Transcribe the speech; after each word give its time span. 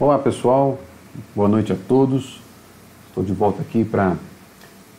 Olá 0.00 0.16
pessoal, 0.16 0.78
boa 1.34 1.48
noite 1.48 1.72
a 1.72 1.76
todos. 1.88 2.40
Estou 3.08 3.24
de 3.24 3.32
volta 3.32 3.62
aqui 3.62 3.84
para 3.84 4.16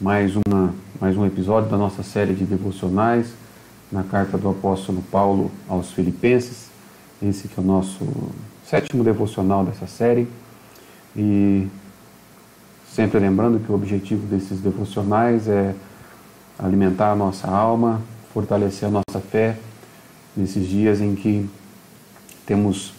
mais, 0.01 0.33
uma, 0.35 0.75
mais 0.99 1.15
um 1.15 1.25
episódio 1.25 1.69
da 1.69 1.77
nossa 1.77 2.03
série 2.03 2.33
de 2.33 2.43
devocionais 2.43 3.33
na 3.89 4.03
carta 4.03 4.37
do 4.37 4.49
apóstolo 4.49 5.01
Paulo 5.09 5.49
aos 5.69 5.93
Filipenses. 5.93 6.69
Esse 7.23 7.47
que 7.47 7.57
é 7.57 7.63
o 7.63 7.65
nosso 7.65 8.05
sétimo 8.65 9.01
devocional 9.01 9.63
dessa 9.63 9.87
série. 9.87 10.27
E 11.15 11.65
sempre 12.85 13.19
lembrando 13.19 13.57
que 13.61 13.71
o 13.71 13.75
objetivo 13.75 14.27
desses 14.27 14.59
devocionais 14.59 15.47
é 15.47 15.73
alimentar 16.57 17.13
a 17.13 17.15
nossa 17.15 17.47
alma, 17.47 18.01
fortalecer 18.33 18.89
a 18.89 18.91
nossa 18.91 19.25
fé 19.25 19.57
nesses 20.35 20.67
dias 20.67 20.99
em 20.99 21.15
que 21.15 21.49
temos 22.45 22.98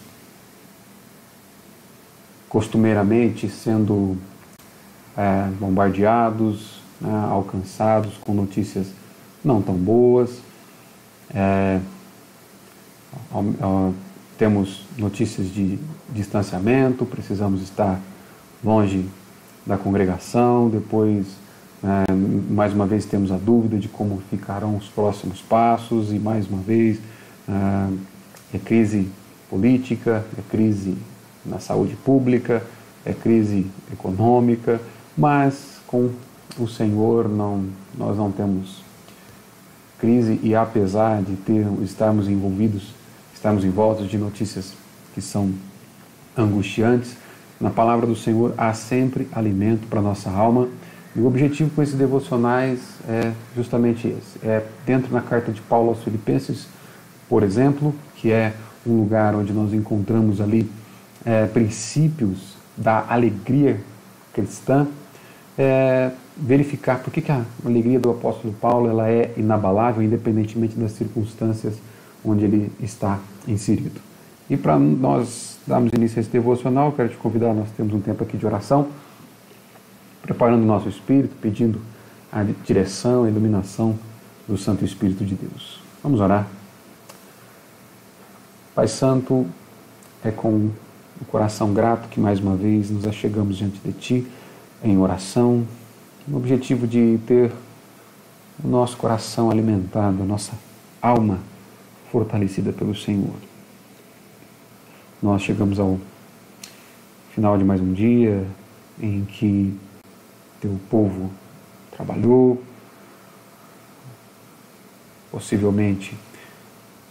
costumeiramente 2.51 3.49
sendo 3.49 4.17
é, 5.15 5.47
bombardeados, 5.57 6.81
né, 6.99 7.27
alcançados 7.31 8.17
com 8.17 8.33
notícias 8.33 8.87
não 9.41 9.61
tão 9.61 9.75
boas. 9.75 10.41
É, 11.33 11.79
temos 14.37 14.85
notícias 14.97 15.47
de 15.47 15.79
distanciamento, 16.09 17.05
precisamos 17.05 17.61
estar 17.61 17.97
longe 18.61 19.05
da 19.65 19.77
congregação, 19.77 20.69
depois, 20.69 21.27
é, 21.81 22.11
mais 22.11 22.73
uma 22.73 22.85
vez, 22.85 23.05
temos 23.05 23.31
a 23.31 23.37
dúvida 23.37 23.77
de 23.77 23.87
como 23.87 24.21
ficarão 24.29 24.75
os 24.75 24.89
próximos 24.89 25.41
passos, 25.41 26.11
e 26.11 26.19
mais 26.19 26.49
uma 26.49 26.61
vez, 26.61 26.99
é, 27.47 28.57
é 28.57 28.59
crise 28.59 29.07
política, 29.49 30.25
é 30.37 30.41
crise 30.51 30.97
na 31.45 31.59
saúde 31.59 31.95
pública, 31.95 32.63
é 33.05 33.13
crise 33.13 33.65
econômica, 33.91 34.79
mas 35.17 35.79
com 35.87 36.11
o 36.59 36.67
Senhor 36.67 37.27
não, 37.27 37.65
nós 37.97 38.17
não 38.17 38.31
temos 38.31 38.83
crise 39.99 40.39
e 40.41 40.55
apesar 40.55 41.21
de 41.21 41.35
ter, 41.35 41.65
estarmos 41.83 42.27
envolvidos, 42.27 42.93
estarmos 43.33 43.63
envoltos 43.63 44.09
de 44.09 44.17
notícias 44.17 44.73
que 45.13 45.21
são 45.21 45.53
angustiantes, 46.35 47.15
na 47.59 47.69
palavra 47.69 48.07
do 48.07 48.15
Senhor 48.15 48.53
há 48.57 48.73
sempre 48.73 49.27
alimento 49.31 49.87
para 49.87 50.01
nossa 50.01 50.31
alma. 50.31 50.67
E 51.15 51.19
o 51.19 51.27
objetivo 51.27 51.69
com 51.69 51.83
esses 51.83 51.93
devocionais 51.93 52.79
é 53.07 53.31
justamente 53.55 54.07
esse. 54.07 54.43
É 54.43 54.65
dentro 54.85 55.11
da 55.11 55.21
carta 55.21 55.51
de 55.51 55.61
Paulo 55.61 55.89
aos 55.89 56.03
Filipenses, 56.03 56.65
por 57.29 57.43
exemplo, 57.43 57.93
que 58.15 58.31
é 58.31 58.53
um 58.87 58.97
lugar 58.97 59.35
onde 59.35 59.53
nós 59.53 59.73
encontramos 59.73 60.41
ali 60.41 60.67
é, 61.25 61.45
princípios 61.47 62.55
da 62.75 63.05
alegria 63.07 63.79
cristã, 64.33 64.87
é, 65.57 66.11
verificar 66.35 66.99
por 66.99 67.11
que, 67.11 67.21
que 67.21 67.31
a 67.31 67.45
alegria 67.65 67.99
do 67.99 68.09
apóstolo 68.09 68.53
Paulo 68.53 68.89
ela 68.89 69.09
é 69.09 69.33
inabalável, 69.37 70.01
independentemente 70.01 70.75
das 70.75 70.93
circunstâncias 70.93 71.75
onde 72.23 72.45
ele 72.45 72.71
está 72.81 73.19
inserido. 73.47 73.99
E 74.49 74.57
para 74.57 74.77
nós 74.77 75.57
darmos 75.65 75.91
início 75.93 76.19
a 76.19 76.21
esse 76.21 76.29
devocional, 76.29 76.91
quero 76.91 77.09
te 77.09 77.17
convidar, 77.17 77.53
nós 77.53 77.69
temos 77.75 77.93
um 77.93 77.99
tempo 77.99 78.23
aqui 78.23 78.37
de 78.37 78.45
oração, 78.45 78.87
preparando 80.21 80.63
o 80.63 80.65
nosso 80.65 80.89
espírito, 80.89 81.35
pedindo 81.41 81.81
a 82.31 82.43
direção, 82.65 83.23
a 83.23 83.29
iluminação 83.29 83.97
do 84.47 84.57
Santo 84.57 84.85
Espírito 84.85 85.25
de 85.25 85.35
Deus. 85.35 85.81
Vamos 86.03 86.19
orar. 86.19 86.47
Pai 88.73 88.87
Santo, 88.87 89.45
é 90.23 90.31
com 90.31 90.69
o 91.21 91.25
coração 91.25 91.71
grato 91.71 92.09
que 92.09 92.19
mais 92.19 92.39
uma 92.39 92.55
vez 92.55 92.89
nos 92.89 93.05
achegamos 93.05 93.57
diante 93.57 93.79
de 93.79 93.93
Ti 93.93 94.27
em 94.83 94.97
oração, 94.97 95.65
no 96.27 96.37
objetivo 96.37 96.87
de 96.87 97.19
ter 97.27 97.51
o 98.63 98.67
nosso 98.67 98.97
coração 98.97 99.51
alimentado, 99.51 100.23
a 100.23 100.25
nossa 100.25 100.53
alma 100.99 101.39
fortalecida 102.11 102.73
pelo 102.73 102.95
Senhor. 102.95 103.35
Nós 105.21 105.43
chegamos 105.43 105.79
ao 105.79 105.99
final 107.35 107.57
de 107.57 107.63
mais 107.63 107.79
um 107.79 107.93
dia 107.93 108.45
em 108.99 109.23
que 109.23 109.77
Teu 110.59 110.79
povo 110.89 111.29
trabalhou, 111.91 112.61
possivelmente 115.31 116.17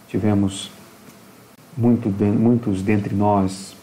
tivemos 0.09 0.69
muito, 1.77 2.09
muitos 2.09 2.81
dentre 2.81 3.15
nós 3.15 3.75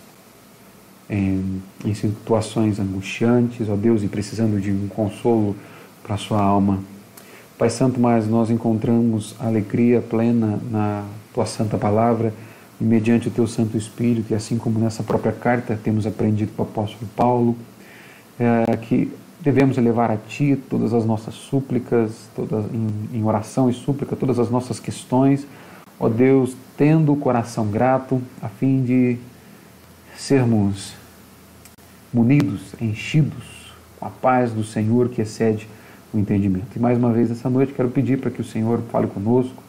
em, 1.09 1.63
em 1.85 1.95
situações 1.95 2.79
angustiantes, 2.79 3.69
ó 3.69 3.77
Deus, 3.77 4.03
e 4.03 4.09
precisando 4.09 4.61
de 4.61 4.71
um 4.71 4.89
consolo 4.89 5.57
para 6.03 6.15
a 6.15 6.19
sua 6.19 6.41
alma. 6.41 6.81
Pai 7.57 7.71
Santo, 7.71 7.99
mas 7.99 8.29
nós 8.29 8.51
encontramos 8.51 9.35
alegria 9.41 10.01
plena 10.01 10.61
na 10.71 11.05
tua 11.35 11.47
santa 11.47 11.77
palavra 11.77 12.33
e 12.81 12.85
mediante 12.85 13.29
o 13.29 13.31
teu 13.31 13.47
Santo 13.47 13.77
Espírito, 13.77 14.33
e 14.33 14.35
assim 14.35 14.57
como 14.57 14.79
nessa 14.79 15.03
própria 15.03 15.33
carta 15.33 15.79
temos 15.83 16.07
aprendido 16.07 16.53
com 16.57 16.63
o 16.63 16.67
apóstolo 16.67 17.11
Paulo, 17.17 17.57
é, 18.39 18.77
que 18.77 19.11
devemos 19.41 19.77
elevar 19.77 20.11
a 20.11 20.17
Ti 20.17 20.57
todas 20.71 20.95
as 20.95 21.05
nossas 21.05 21.35
súplicas, 21.35 22.13
todas, 22.37 22.65
em, 22.73 23.19
em 23.19 23.25
oração 23.25 23.69
e 23.69 23.73
súplica, 23.73 24.15
todas 24.15 24.39
as 24.39 24.51
nossas 24.51 24.79
questões, 24.79 25.45
ó 25.99 26.09
Deus, 26.09 26.55
tendo 26.77 27.13
o 27.13 27.17
coração 27.17 27.67
grato, 27.67 28.23
a 28.41 28.49
fim 28.49 28.85
de 28.85 29.17
sermos 30.17 30.98
munidos, 32.13 32.75
enchidos 32.81 33.73
com 33.99 34.07
a 34.07 34.11
paz 34.11 34.53
do 34.53 34.65
Senhor 34.65 35.09
que 35.09 35.21
excede 35.21 35.69
o 36.13 36.19
entendimento. 36.19 36.77
E 36.77 36.79
mais 36.79 36.97
uma 36.99 37.13
vez, 37.13 37.31
essa 37.31 37.51
noite, 37.51 37.73
quero 37.73 37.91
pedir 37.91 38.19
para 38.19 38.31
que 38.31 38.41
o 38.41 38.45
Senhor 38.45 38.81
fale 38.91 39.07
conosco 39.07 39.63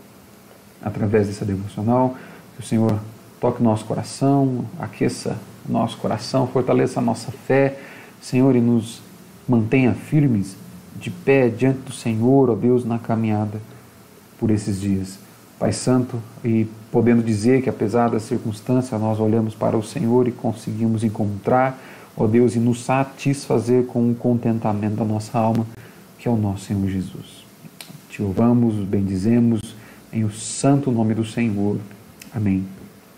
através 0.81 1.27
dessa 1.27 1.43
devocional, 1.43 2.15
que 2.55 2.63
o 2.63 2.65
Senhor 2.65 2.99
toque 3.39 3.61
nosso 3.61 3.85
coração, 3.85 4.65
aqueça 4.79 5.37
nosso 5.67 5.97
coração, 5.97 6.47
fortaleça 6.47 6.99
a 6.99 7.03
nossa 7.03 7.31
fé, 7.31 7.77
Senhor, 8.21 8.55
e 8.55 8.61
nos 8.61 9.01
mantenha 9.47 9.93
firmes, 9.93 10.55
de 10.95 11.09
pé 11.09 11.47
diante 11.47 11.79
do 11.79 11.93
Senhor, 11.93 12.49
ó 12.49 12.55
Deus, 12.55 12.83
na 12.83 12.99
caminhada 12.99 13.61
por 14.37 14.51
esses 14.51 14.79
dias. 14.79 15.19
Pai 15.57 15.73
Santo, 15.73 16.21
e 16.43 16.67
podendo 16.91 17.21
dizer 17.21 17.61
que 17.61 17.69
apesar 17.69 18.09
das 18.09 18.23
circunstâncias, 18.23 18.99
nós 18.99 19.19
olhamos 19.19 19.53
para 19.53 19.77
o 19.77 19.83
Senhor 19.83 20.27
e 20.27 20.31
conseguimos 20.31 21.03
encontrar 21.03 21.77
ó 22.19 22.27
Deus, 22.27 22.55
e 22.55 22.59
nos 22.59 22.83
satisfazer 22.83 23.85
com 23.85 24.11
o 24.11 24.13
contentamento 24.13 24.97
da 24.97 25.05
nossa 25.05 25.39
alma, 25.39 25.65
que 26.17 26.27
é 26.27 26.31
o 26.31 26.35
nosso 26.35 26.65
Senhor 26.65 26.85
Jesus. 26.89 27.45
Te 28.09 28.21
louvamos, 28.21 28.75
bendizemos 28.75 29.73
em 30.11 30.25
o 30.25 30.31
santo 30.31 30.91
nome 30.91 31.13
do 31.15 31.23
Senhor. 31.23 31.77
Amém 32.35 32.65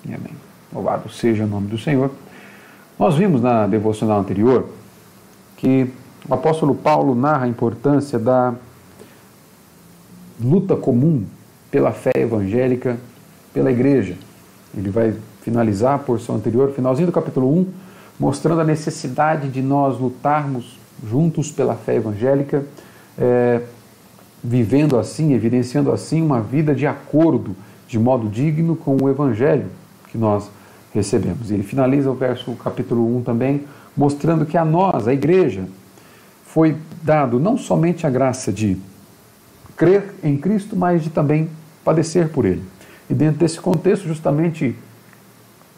e 0.08 0.14
amém. 0.14 0.34
Louvado 0.72 1.10
seja 1.10 1.46
o 1.46 1.48
nome 1.48 1.68
do 1.68 1.80
Senhor. 1.80 2.12
Nós 3.00 3.16
vimos 3.16 3.42
na 3.42 3.66
devocional 3.66 4.20
anterior 4.20 4.70
que 5.58 5.90
o 6.30 6.34
apóstolo 6.34 6.76
Paulo 6.76 7.16
narra 7.16 7.46
a 7.46 7.48
importância 7.48 8.20
da 8.20 8.54
luta 10.40 10.76
comum 10.76 11.26
pela 11.72 11.92
fé 11.92 12.12
evangélica, 12.16 12.98
pela 13.52 13.72
igreja. 13.72 14.16
Ele 14.78 14.92
vai 14.92 15.16
finalizar 15.42 15.96
a 15.96 16.00
porção 16.00 16.36
anterior, 16.36 16.72
finalzinho 16.74 17.08
do 17.08 17.12
capítulo 17.12 17.52
1, 17.62 17.68
mostrando 18.22 18.62
a 18.62 18.64
necessidade 18.64 19.50
de 19.50 19.64
nós 19.64 20.00
lutarmos 20.00 20.78
juntos 21.10 21.52
pela 21.52 21.74
fé 21.74 21.96
evangélica, 21.96 22.64
é, 23.18 23.62
vivendo 24.44 24.96
assim, 25.00 25.34
evidenciando 25.34 25.92
assim 25.92 26.22
uma 26.22 26.40
vida 26.40 26.76
de 26.76 26.86
acordo, 26.86 27.56
de 27.88 27.98
modo 27.98 28.30
digno 28.30 28.76
com 28.76 28.96
o 28.96 29.10
evangelho 29.10 29.66
que 30.12 30.20
nós 30.20 30.52
recebemos. 30.94 31.50
E 31.50 31.56
ele 31.56 31.64
finaliza 31.64 32.12
o 32.12 32.14
verso 32.14 32.52
capítulo 32.64 33.18
1 33.18 33.24
também, 33.24 33.66
mostrando 33.98 34.46
que 34.46 34.56
a 34.56 34.64
nós, 34.64 35.08
a 35.08 35.14
igreja, 35.14 35.64
foi 36.46 36.78
dado 37.02 37.40
não 37.40 37.58
somente 37.58 38.06
a 38.06 38.10
graça 38.12 38.54
de 38.54 38.78
crer 39.76 40.14
em 40.24 40.38
Cristo, 40.38 40.76
mas 40.76 41.02
de 41.02 41.10
também 41.10 41.50
padecer 41.84 42.30
por 42.30 42.46
ele. 42.46 42.62
E 43.10 43.16
dentro 43.16 43.40
desse 43.40 43.60
contexto, 43.60 44.08
justamente 44.08 44.76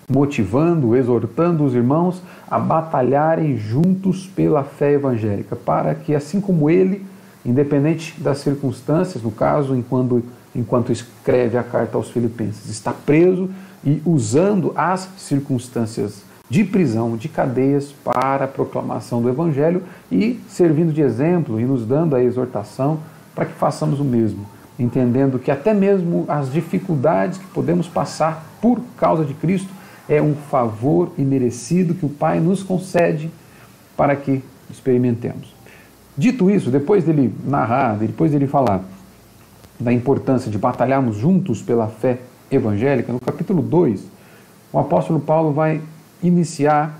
motivando, 0.09 0.95
exortando 0.95 1.63
os 1.63 1.73
irmãos 1.73 2.21
a 2.49 2.59
batalharem 2.59 3.57
juntos 3.57 4.27
pela 4.27 4.63
fé 4.63 4.93
evangélica, 4.93 5.55
para 5.55 5.95
que, 5.95 6.13
assim 6.13 6.39
como 6.39 6.69
ele, 6.69 7.05
independente 7.45 8.19
das 8.21 8.39
circunstâncias, 8.39 9.23
no 9.23 9.31
caso, 9.31 9.75
enquanto, 9.75 10.23
enquanto 10.55 10.91
escreve 10.91 11.57
a 11.57 11.63
carta 11.63 11.97
aos 11.97 12.09
Filipenses, 12.09 12.69
está 12.69 12.91
preso 12.91 13.49
e 13.83 14.01
usando 14.05 14.71
as 14.75 15.09
circunstâncias 15.17 16.23
de 16.49 16.63
prisão, 16.63 17.17
de 17.17 17.27
cadeias, 17.27 17.93
para 18.03 18.45
a 18.45 18.47
proclamação 18.47 19.21
do 19.21 19.29
Evangelho 19.29 19.83
e 20.11 20.39
servindo 20.47 20.93
de 20.93 21.01
exemplo 21.01 21.59
e 21.59 21.65
nos 21.65 21.85
dando 21.85 22.15
a 22.15 22.23
exortação 22.23 22.99
para 23.33 23.45
que 23.45 23.53
façamos 23.53 23.99
o 23.99 24.03
mesmo, 24.03 24.45
entendendo 24.77 25.39
que 25.39 25.49
até 25.49 25.73
mesmo 25.73 26.25
as 26.27 26.51
dificuldades 26.51 27.39
que 27.39 27.47
podemos 27.47 27.87
passar 27.87 28.45
por 28.61 28.79
causa 28.97 29.25
de 29.25 29.33
Cristo 29.33 29.69
é 30.07 30.21
um 30.21 30.35
favor 30.35 31.11
imerecido 31.17 31.93
que 31.93 32.05
o 32.05 32.09
Pai 32.09 32.39
nos 32.39 32.63
concede 32.63 33.29
para 33.95 34.15
que 34.15 34.41
experimentemos. 34.69 35.53
Dito 36.17 36.49
isso, 36.49 36.69
depois 36.69 37.03
dele 37.03 37.33
narrar, 37.45 37.97
depois 37.97 38.31
dele 38.31 38.47
falar 38.47 38.83
da 39.79 39.91
importância 39.91 40.51
de 40.51 40.57
batalharmos 40.57 41.17
juntos 41.17 41.61
pela 41.61 41.87
fé 41.87 42.19
evangélica, 42.51 43.11
no 43.11 43.19
capítulo 43.19 43.61
2, 43.61 44.03
o 44.71 44.79
apóstolo 44.79 45.19
Paulo 45.19 45.51
vai 45.51 45.81
iniciar 46.21 46.99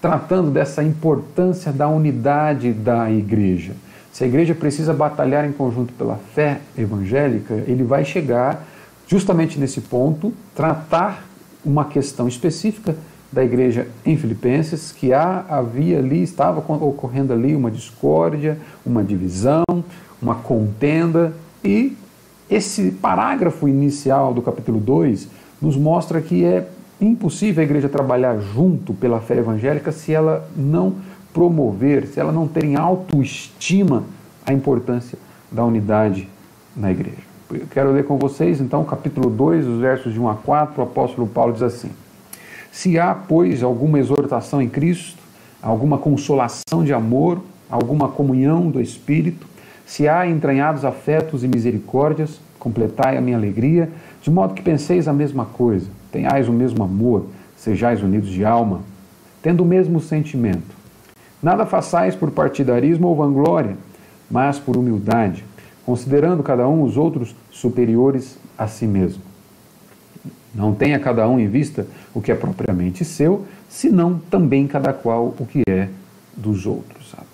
tratando 0.00 0.50
dessa 0.50 0.82
importância 0.82 1.72
da 1.72 1.88
unidade 1.88 2.72
da 2.72 3.10
igreja. 3.10 3.74
Se 4.12 4.22
a 4.22 4.26
igreja 4.26 4.54
precisa 4.54 4.92
batalhar 4.92 5.44
em 5.44 5.52
conjunto 5.52 5.92
pela 5.94 6.16
fé 6.34 6.60
evangélica, 6.76 7.54
ele 7.66 7.82
vai 7.82 8.04
chegar 8.04 8.64
justamente 9.06 9.58
nesse 9.58 9.80
ponto, 9.80 10.32
tratar 10.54 11.24
uma 11.64 11.84
questão 11.84 12.28
específica 12.28 12.96
da 13.32 13.44
igreja 13.44 13.88
em 14.06 14.16
Filipenses, 14.16 14.92
que 14.92 15.12
há, 15.12 15.44
havia 15.48 15.98
ali, 15.98 16.22
estava 16.22 16.60
ocorrendo 16.60 17.32
ali 17.32 17.56
uma 17.56 17.70
discórdia, 17.70 18.58
uma 18.86 19.02
divisão, 19.02 19.64
uma 20.22 20.36
contenda, 20.36 21.34
e 21.64 21.96
esse 22.48 22.92
parágrafo 22.92 23.66
inicial 23.66 24.32
do 24.32 24.40
capítulo 24.40 24.78
2 24.78 25.28
nos 25.60 25.76
mostra 25.76 26.20
que 26.20 26.44
é 26.44 26.68
impossível 27.00 27.60
a 27.60 27.64
igreja 27.64 27.88
trabalhar 27.88 28.38
junto 28.38 28.94
pela 28.94 29.20
fé 29.20 29.38
evangélica 29.38 29.90
se 29.90 30.12
ela 30.12 30.48
não 30.56 30.94
promover, 31.32 32.06
se 32.06 32.20
ela 32.20 32.30
não 32.30 32.46
ter 32.46 32.64
em 32.64 32.76
autoestima 32.76 34.04
a 34.46 34.52
importância 34.52 35.18
da 35.50 35.64
unidade 35.64 36.28
na 36.76 36.92
igreja. 36.92 37.33
Eu 37.50 37.66
quero 37.70 37.92
ler 37.92 38.04
com 38.04 38.16
vocês, 38.16 38.60
então, 38.60 38.82
capítulo 38.84 39.28
2, 39.28 39.66
os 39.66 39.80
versos 39.80 40.12
de 40.12 40.20
1 40.20 40.28
a 40.28 40.34
4, 40.34 40.80
o 40.80 40.84
apóstolo 40.84 41.26
Paulo 41.26 41.52
diz 41.52 41.62
assim: 41.62 41.90
Se 42.72 42.98
há, 42.98 43.14
pois, 43.14 43.62
alguma 43.62 43.98
exortação 43.98 44.62
em 44.62 44.68
Cristo, 44.68 45.18
alguma 45.62 45.98
consolação 45.98 46.82
de 46.82 46.92
amor, 46.92 47.40
alguma 47.70 48.08
comunhão 48.08 48.70
do 48.70 48.80
Espírito, 48.80 49.46
se 49.84 50.08
há 50.08 50.26
entranhados 50.26 50.84
afetos 50.86 51.44
e 51.44 51.48
misericórdias, 51.48 52.40
completai 52.58 53.18
a 53.18 53.20
minha 53.20 53.36
alegria, 53.36 53.90
de 54.22 54.30
modo 54.30 54.54
que 54.54 54.62
penseis 54.62 55.06
a 55.06 55.12
mesma 55.12 55.44
coisa, 55.44 55.86
tenhais 56.10 56.48
o 56.48 56.52
mesmo 56.52 56.82
amor, 56.82 57.26
sejais 57.58 58.02
unidos 58.02 58.30
de 58.30 58.42
alma, 58.42 58.80
tendo 59.42 59.62
o 59.62 59.66
mesmo 59.66 60.00
sentimento. 60.00 60.74
Nada 61.42 61.66
façais 61.66 62.16
por 62.16 62.30
partidarismo 62.30 63.06
ou 63.06 63.14
vanglória, 63.14 63.76
mas 64.30 64.58
por 64.58 64.78
humildade, 64.78 65.44
considerando 65.84 66.42
cada 66.42 66.66
um 66.68 66.82
os 66.82 66.96
outros 66.96 67.34
superiores 67.50 68.38
a 68.56 68.66
si 68.66 68.86
mesmo. 68.86 69.22
Não 70.54 70.72
tenha 70.72 70.98
cada 70.98 71.28
um 71.28 71.38
em 71.38 71.48
vista 71.48 71.86
o 72.14 72.20
que 72.20 72.30
é 72.30 72.34
propriamente 72.34 73.04
seu, 73.04 73.44
senão 73.68 74.20
também 74.30 74.66
cada 74.66 74.92
qual 74.92 75.34
o 75.38 75.46
que 75.46 75.62
é 75.68 75.88
dos 76.36 76.64
outros. 76.64 77.10
Sabe? 77.10 77.26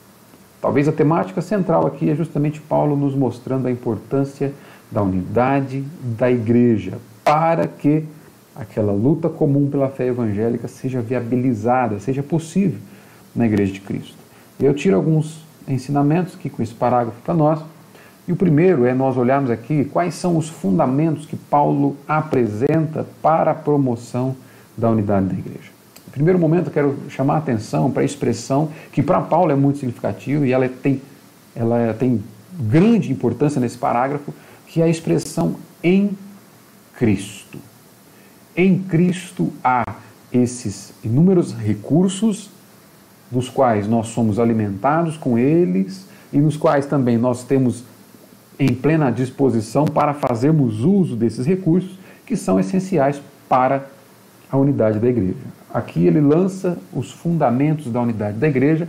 Talvez 0.60 0.88
a 0.88 0.92
temática 0.92 1.40
central 1.42 1.86
aqui 1.86 2.08
é 2.10 2.14
justamente 2.14 2.60
Paulo 2.60 2.96
nos 2.96 3.14
mostrando 3.14 3.66
a 3.66 3.70
importância 3.70 4.52
da 4.90 5.02
unidade 5.02 5.84
da 6.02 6.30
igreja 6.30 6.98
para 7.22 7.66
que 7.66 8.04
aquela 8.56 8.92
luta 8.92 9.28
comum 9.28 9.70
pela 9.70 9.88
fé 9.88 10.06
evangélica 10.06 10.66
seja 10.66 11.00
viabilizada, 11.00 11.98
seja 12.00 12.22
possível 12.22 12.78
na 13.34 13.46
igreja 13.46 13.72
de 13.72 13.80
Cristo. 13.80 14.16
Eu 14.58 14.74
tiro 14.74 14.96
alguns 14.96 15.44
ensinamentos 15.68 16.34
aqui 16.34 16.50
com 16.50 16.62
esse 16.62 16.74
parágrafo 16.74 17.20
para 17.22 17.34
nós 17.34 17.60
e 18.30 18.32
o 18.32 18.36
primeiro 18.36 18.84
é 18.84 18.94
nós 18.94 19.16
olharmos 19.16 19.50
aqui 19.50 19.84
quais 19.84 20.14
são 20.14 20.36
os 20.36 20.48
fundamentos 20.48 21.26
que 21.26 21.34
Paulo 21.34 21.96
apresenta 22.06 23.04
para 23.20 23.50
a 23.50 23.54
promoção 23.54 24.36
da 24.78 24.88
unidade 24.88 25.26
da 25.26 25.32
igreja. 25.32 25.72
No 26.06 26.12
primeiro 26.12 26.38
momento, 26.38 26.68
eu 26.68 26.72
quero 26.72 26.96
chamar 27.08 27.34
a 27.34 27.38
atenção 27.38 27.90
para 27.90 28.02
a 28.02 28.04
expressão 28.04 28.68
que 28.92 29.02
para 29.02 29.20
Paulo 29.20 29.50
é 29.50 29.56
muito 29.56 29.80
significativa 29.80 30.46
e 30.46 30.52
ela 30.52 30.68
tem, 30.68 31.02
ela 31.56 31.92
tem 31.98 32.22
grande 32.56 33.10
importância 33.10 33.60
nesse 33.60 33.76
parágrafo, 33.76 34.32
que 34.68 34.80
é 34.80 34.84
a 34.84 34.88
expressão 34.88 35.56
em 35.82 36.16
Cristo. 36.96 37.58
Em 38.56 38.78
Cristo 38.78 39.52
há 39.64 39.96
esses 40.32 40.92
inúmeros 41.02 41.52
recursos 41.52 42.48
dos 43.28 43.48
quais 43.48 43.88
nós 43.88 44.06
somos 44.06 44.38
alimentados 44.38 45.16
com 45.16 45.36
eles 45.36 46.06
e 46.32 46.38
nos 46.38 46.56
quais 46.56 46.86
também 46.86 47.18
nós 47.18 47.42
temos 47.42 47.90
em 48.60 48.74
plena 48.74 49.10
disposição 49.10 49.86
para 49.86 50.12
fazermos 50.12 50.84
uso 50.84 51.16
desses 51.16 51.46
recursos 51.46 51.98
que 52.26 52.36
são 52.36 52.60
essenciais 52.60 53.20
para 53.48 53.86
a 54.52 54.58
unidade 54.58 54.98
da 54.98 55.08
igreja. 55.08 55.38
Aqui 55.72 56.06
ele 56.06 56.20
lança 56.20 56.76
os 56.92 57.10
fundamentos 57.10 57.90
da 57.90 58.02
unidade 58.02 58.36
da 58.36 58.46
igreja, 58.46 58.86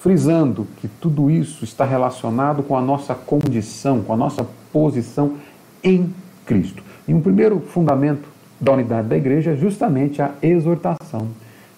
frisando 0.00 0.66
que 0.78 0.88
tudo 0.88 1.30
isso 1.30 1.62
está 1.62 1.84
relacionado 1.84 2.62
com 2.62 2.74
a 2.74 2.80
nossa 2.80 3.14
condição, 3.14 4.02
com 4.02 4.14
a 4.14 4.16
nossa 4.16 4.46
posição 4.72 5.34
em 5.84 6.12
Cristo. 6.46 6.82
E 7.06 7.12
um 7.12 7.20
primeiro 7.20 7.60
fundamento 7.60 8.26
da 8.58 8.72
unidade 8.72 9.08
da 9.08 9.16
igreja 9.16 9.50
é 9.50 9.56
justamente 9.56 10.22
a 10.22 10.32
exortação 10.42 11.28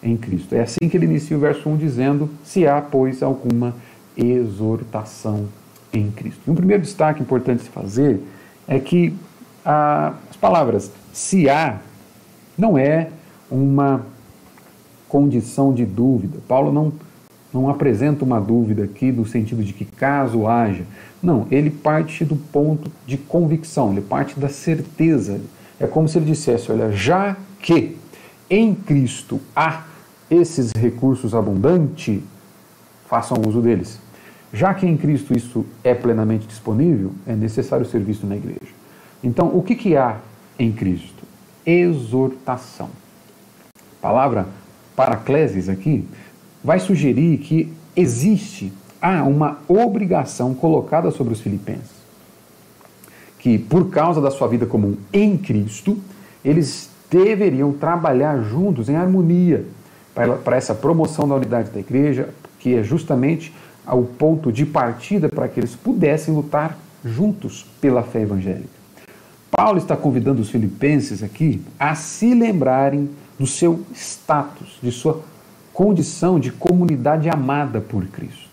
em 0.01 0.17
Cristo. 0.17 0.55
É 0.55 0.61
assim 0.61 0.89
que 0.89 0.97
ele 0.97 1.07
inicia 1.07 1.37
o 1.37 1.41
verso 1.41 1.69
1 1.69 1.77
dizendo: 1.79 2.31
Se 2.45 2.67
há, 2.67 2.81
pois, 2.81 3.23
alguma 3.23 3.75
exortação 4.17 5.47
em 5.93 6.11
Cristo. 6.11 6.41
Um 6.47 6.55
primeiro 6.55 6.83
destaque 6.83 7.23
importante 7.23 7.63
se 7.63 7.69
fazer 7.69 8.21
é 8.67 8.79
que 8.79 9.15
a, 9.65 10.15
as 10.31 10.37
palavras 10.37 10.91
se 11.13 11.49
há 11.49 11.79
não 12.57 12.77
é 12.77 13.09
uma 13.51 14.05
condição 15.09 15.73
de 15.73 15.85
dúvida. 15.87 16.39
Paulo 16.47 16.73
não, 16.73 16.93
não 17.53 17.71
apresenta 17.71 18.25
uma 18.25 18.41
dúvida 18.41 18.85
aqui 18.85 19.11
no 19.11 19.25
sentido 19.25 19.65
de 19.65 19.73
que 19.73 19.85
caso 19.85 20.47
haja. 20.47 20.85
Não, 21.23 21.47
ele 21.51 21.71
parte 21.71 22.25
do 22.25 22.37
ponto 22.37 22.91
de 23.07 23.17
convicção, 23.17 23.93
ele 23.93 24.03
parte 24.03 24.39
da 24.39 24.49
certeza. 24.49 25.41
É 25.81 25.87
como 25.87 26.09
se 26.09 26.19
ele 26.19 26.27
dissesse: 26.27 26.71
olha, 26.71 26.93
já 26.93 27.37
que 27.61 27.97
em 28.51 28.75
Cristo 28.75 29.41
há 29.55 29.85
esses 30.31 30.73
recursos 30.73 31.35
abundantes, 31.35 32.21
façam 33.09 33.39
uso 33.47 33.61
deles. 33.61 33.99
Já 34.53 34.73
que 34.73 34.87
em 34.87 34.97
Cristo 34.97 35.37
isso 35.37 35.65
é 35.85 35.95
plenamente 35.95 36.47
disponível, 36.47 37.13
é 37.27 37.35
necessário 37.35 37.85
ser 37.85 38.01
visto 38.01 38.27
na 38.27 38.37
igreja. 38.37 38.73
Então, 39.23 39.49
o 39.57 39.63
que, 39.63 39.75
que 39.75 39.97
há 39.97 40.17
em 40.59 40.73
Cristo? 40.73 41.25
Exortação. 41.67 42.89
A 43.77 44.01
palavra 44.01 44.47
paracleses 44.97 45.69
aqui 45.69 46.05
vai 46.65 46.81
sugerir 46.81 47.39
que 47.39 47.73
existe 47.95 48.73
há 49.01 49.23
uma 49.23 49.59
obrigação 49.69 50.55
colocada 50.55 51.11
sobre 51.11 51.33
os 51.33 51.41
filipenses. 51.41 51.99
Que 53.39 53.59
por 53.59 53.91
causa 53.91 54.21
da 54.21 54.31
sua 54.31 54.49
vida 54.49 54.67
comum 54.67 54.97
em 55.13 55.37
Cristo, 55.37 55.99
eles 56.45 56.91
deveriam 57.11 57.73
trabalhar 57.73 58.43
juntos 58.43 58.89
em 58.89 58.97
harmonia 58.97 59.65
para 60.45 60.57
essa 60.57 60.75
promoção 60.75 61.29
da 61.29 61.37
unidade 61.37 61.71
da 61.71 61.79
igreja, 61.79 62.31
que 62.59 62.75
é 62.75 62.83
justamente 62.83 63.55
ao 63.89 64.03
ponto 64.03 64.53
de 64.53 64.67
partida 64.67 65.31
para 65.31 65.49
que 65.49 65.59
eles 65.59 65.75
pudessem 65.75 66.35
lutar 66.35 66.77
juntos 67.03 67.65
pela 67.81 68.03
fé 68.03 68.21
evangélica. 68.21 68.69
Paulo 69.51 69.79
está 69.79 69.97
convidando 69.97 70.43
os 70.43 70.51
filipenses 70.51 71.23
aqui 71.23 71.63
a 71.79 71.95
se 71.95 72.35
lembrarem 72.35 73.09
do 73.39 73.47
seu 73.47 73.81
status, 73.95 74.79
de 74.83 74.93
sua 74.93 75.23
condição 75.73 76.39
de 76.39 76.53
comunidade 76.53 77.31
amada 77.31 77.81
por 77.81 78.05
Cristo. 78.09 78.49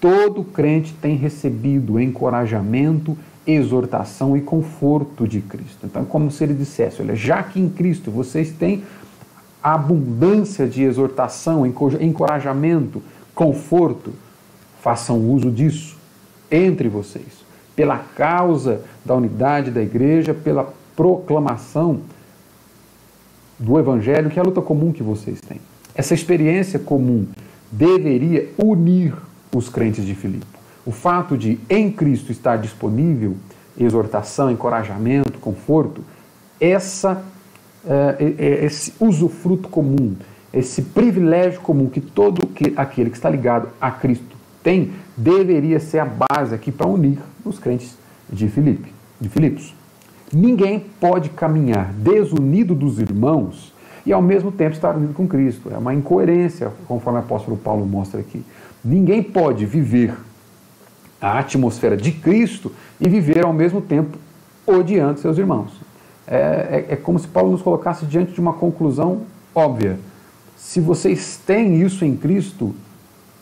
Todo 0.00 0.42
crente 0.42 0.92
tem 1.00 1.14
recebido 1.14 2.00
encorajamento, 2.00 3.16
exortação 3.46 4.36
e 4.36 4.40
conforto 4.40 5.26
de 5.26 5.40
Cristo. 5.40 5.84
Então, 5.84 6.04
como 6.04 6.32
se 6.32 6.42
ele 6.42 6.54
dissesse: 6.54 7.00
olha, 7.00 7.14
já 7.14 7.42
que 7.44 7.60
em 7.60 7.68
Cristo 7.68 8.10
vocês 8.10 8.50
têm 8.50 8.82
abundância 9.62 10.66
de 10.66 10.82
exortação, 10.82 11.64
encorajamento, 11.66 13.02
conforto, 13.34 14.12
façam 14.88 15.18
uso 15.18 15.50
disso 15.50 15.98
entre 16.50 16.88
vocês, 16.88 17.44
pela 17.76 17.98
causa 17.98 18.80
da 19.04 19.14
unidade 19.14 19.70
da 19.70 19.82
igreja, 19.82 20.32
pela 20.32 20.72
proclamação 20.96 22.00
do 23.58 23.78
Evangelho, 23.78 24.30
que 24.30 24.38
é 24.38 24.40
a 24.40 24.44
luta 24.46 24.62
comum 24.62 24.90
que 24.90 25.02
vocês 25.02 25.42
têm. 25.42 25.60
Essa 25.94 26.14
experiência 26.14 26.78
comum 26.78 27.26
deveria 27.70 28.48
unir 28.56 29.14
os 29.54 29.68
crentes 29.68 30.06
de 30.06 30.14
Filipe. 30.14 30.46
O 30.86 30.90
fato 30.90 31.36
de 31.36 31.60
em 31.68 31.92
Cristo 31.92 32.32
estar 32.32 32.56
disponível 32.56 33.36
exortação, 33.78 34.50
encorajamento, 34.50 35.38
conforto, 35.38 36.02
essa, 36.58 37.22
é, 37.86 38.64
esse 38.64 38.94
usufruto 38.98 39.68
comum, 39.68 40.16
esse 40.50 40.80
privilégio 40.80 41.60
comum 41.60 41.90
que 41.90 42.00
todo 42.00 42.48
aquele 42.74 43.10
que 43.10 43.16
está 43.16 43.28
ligado 43.28 43.68
a 43.78 43.90
Cristo 43.90 44.37
tem, 44.62 44.92
deveria 45.16 45.80
ser 45.80 46.00
a 46.00 46.04
base 46.06 46.54
aqui 46.54 46.70
para 46.70 46.86
unir 46.86 47.18
os 47.44 47.58
crentes 47.58 47.96
de 48.30 48.48
Filipe, 48.48 48.92
de 49.20 49.28
Filipos. 49.28 49.74
Ninguém 50.32 50.84
pode 51.00 51.30
caminhar 51.30 51.92
desunido 51.92 52.74
dos 52.74 52.98
irmãos 52.98 53.72
e 54.04 54.12
ao 54.12 54.20
mesmo 54.20 54.52
tempo 54.52 54.74
estar 54.74 54.96
unido 54.96 55.14
com 55.14 55.26
Cristo. 55.26 55.70
É 55.72 55.78
uma 55.78 55.94
incoerência, 55.94 56.72
conforme 56.86 57.18
o 57.18 57.22
apóstolo 57.22 57.56
Paulo 57.56 57.86
mostra 57.86 58.20
aqui. 58.20 58.44
Ninguém 58.84 59.22
pode 59.22 59.64
viver 59.64 60.14
a 61.20 61.38
atmosfera 61.38 61.96
de 61.96 62.12
Cristo 62.12 62.72
e 63.00 63.08
viver 63.08 63.44
ao 63.44 63.52
mesmo 63.52 63.80
tempo 63.80 64.16
odiando 64.66 65.20
seus 65.20 65.38
irmãos. 65.38 65.72
É, 66.26 66.86
é, 66.88 66.92
é 66.92 66.96
como 66.96 67.18
se 67.18 67.26
Paulo 67.26 67.50
nos 67.50 67.62
colocasse 67.62 68.04
diante 68.04 68.32
de 68.32 68.40
uma 68.40 68.52
conclusão 68.52 69.22
óbvia. 69.54 69.98
Se 70.56 70.80
vocês 70.80 71.40
têm 71.46 71.80
isso 71.80 72.04
em 72.04 72.16
Cristo, 72.16 72.74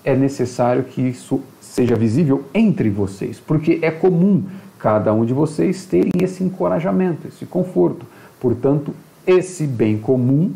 é 0.06 0.14
necessário 0.14 0.84
que 0.84 1.02
isso 1.02 1.42
seja 1.60 1.96
visível 1.96 2.44
entre 2.54 2.88
vocês, 2.88 3.40
porque 3.40 3.80
é 3.82 3.90
comum 3.90 4.44
cada 4.78 5.12
um 5.12 5.26
de 5.26 5.34
vocês 5.34 5.84
terem 5.84 6.12
esse 6.20 6.44
encorajamento, 6.44 7.26
esse 7.26 7.44
conforto. 7.44 8.06
Portanto, 8.40 8.94
esse 9.26 9.66
bem 9.66 9.98
comum 9.98 10.52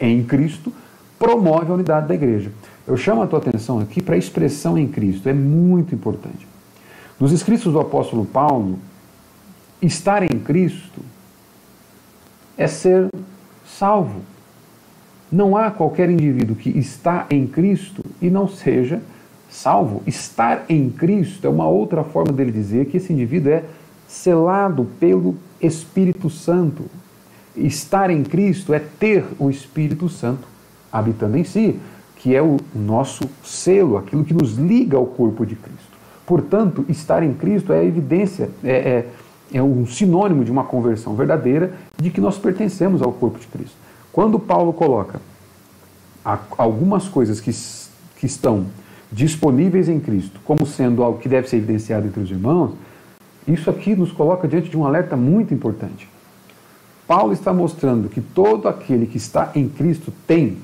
em 0.00 0.24
Cristo 0.24 0.72
promove 1.16 1.70
a 1.70 1.74
unidade 1.74 2.08
da 2.08 2.14
igreja. 2.14 2.50
Eu 2.84 2.96
chamo 2.96 3.22
a 3.22 3.26
tua 3.28 3.38
atenção 3.38 3.78
aqui 3.78 4.02
para 4.02 4.16
a 4.16 4.18
expressão 4.18 4.76
em 4.76 4.88
Cristo, 4.88 5.28
é 5.28 5.32
muito 5.32 5.94
importante. 5.94 6.48
Nos 7.20 7.30
escritos 7.30 7.72
do 7.72 7.78
apóstolo 7.78 8.24
Paulo, 8.24 8.80
estar 9.80 10.24
em 10.24 10.40
Cristo 10.40 11.00
é 12.56 12.66
ser 12.66 13.08
salvo. 13.64 14.20
Não 15.30 15.56
há 15.56 15.70
qualquer 15.70 16.08
indivíduo 16.08 16.56
que 16.56 16.70
está 16.70 17.26
em 17.28 17.46
Cristo 17.46 18.04
e 18.20 18.30
não 18.30 18.48
seja 18.48 19.00
salvo. 19.50 20.02
Estar 20.06 20.64
em 20.68 20.88
Cristo 20.90 21.46
é 21.46 21.50
uma 21.50 21.68
outra 21.68 22.02
forma 22.02 22.32
dele 22.32 22.50
dizer 22.50 22.86
que 22.86 22.96
esse 22.96 23.12
indivíduo 23.12 23.52
é 23.52 23.64
selado 24.06 24.86
pelo 24.98 25.36
Espírito 25.60 26.30
Santo. 26.30 26.84
Estar 27.54 28.10
em 28.10 28.22
Cristo 28.22 28.72
é 28.72 28.78
ter 28.78 29.24
o 29.38 29.50
Espírito 29.50 30.08
Santo 30.08 30.46
habitando 30.90 31.36
em 31.36 31.44
si, 31.44 31.78
que 32.16 32.34
é 32.34 32.42
o 32.42 32.56
nosso 32.74 33.28
selo, 33.44 33.96
aquilo 33.96 34.24
que 34.24 34.32
nos 34.32 34.54
liga 34.54 34.96
ao 34.96 35.06
corpo 35.06 35.44
de 35.44 35.54
Cristo. 35.54 35.98
Portanto, 36.26 36.84
estar 36.88 37.22
em 37.22 37.34
Cristo 37.34 37.72
é 37.72 37.80
a 37.80 37.84
evidência, 37.84 38.50
é, 38.64 38.70
é, 38.70 39.06
é 39.52 39.62
um 39.62 39.86
sinônimo 39.86 40.44
de 40.44 40.50
uma 40.50 40.64
conversão 40.64 41.14
verdadeira 41.14 41.72
de 41.96 42.10
que 42.10 42.20
nós 42.20 42.38
pertencemos 42.38 43.02
ao 43.02 43.12
corpo 43.12 43.38
de 43.38 43.46
Cristo. 43.46 43.76
Quando 44.12 44.38
Paulo 44.38 44.72
coloca 44.72 45.20
algumas 46.56 47.08
coisas 47.08 47.40
que, 47.40 47.50
que 48.18 48.26
estão 48.26 48.66
disponíveis 49.10 49.88
em 49.88 49.98
Cristo 49.98 50.40
como 50.44 50.66
sendo 50.66 51.02
algo 51.02 51.18
que 51.18 51.28
deve 51.28 51.48
ser 51.48 51.56
evidenciado 51.56 52.06
entre 52.06 52.20
os 52.20 52.30
irmãos, 52.30 52.72
isso 53.46 53.70
aqui 53.70 53.94
nos 53.94 54.12
coloca 54.12 54.46
diante 54.46 54.68
de 54.68 54.76
um 54.76 54.84
alerta 54.84 55.16
muito 55.16 55.54
importante. 55.54 56.08
Paulo 57.06 57.32
está 57.32 57.52
mostrando 57.54 58.10
que 58.10 58.20
todo 58.20 58.68
aquele 58.68 59.06
que 59.06 59.16
está 59.16 59.50
em 59.54 59.66
Cristo 59.66 60.12
tem, 60.26 60.58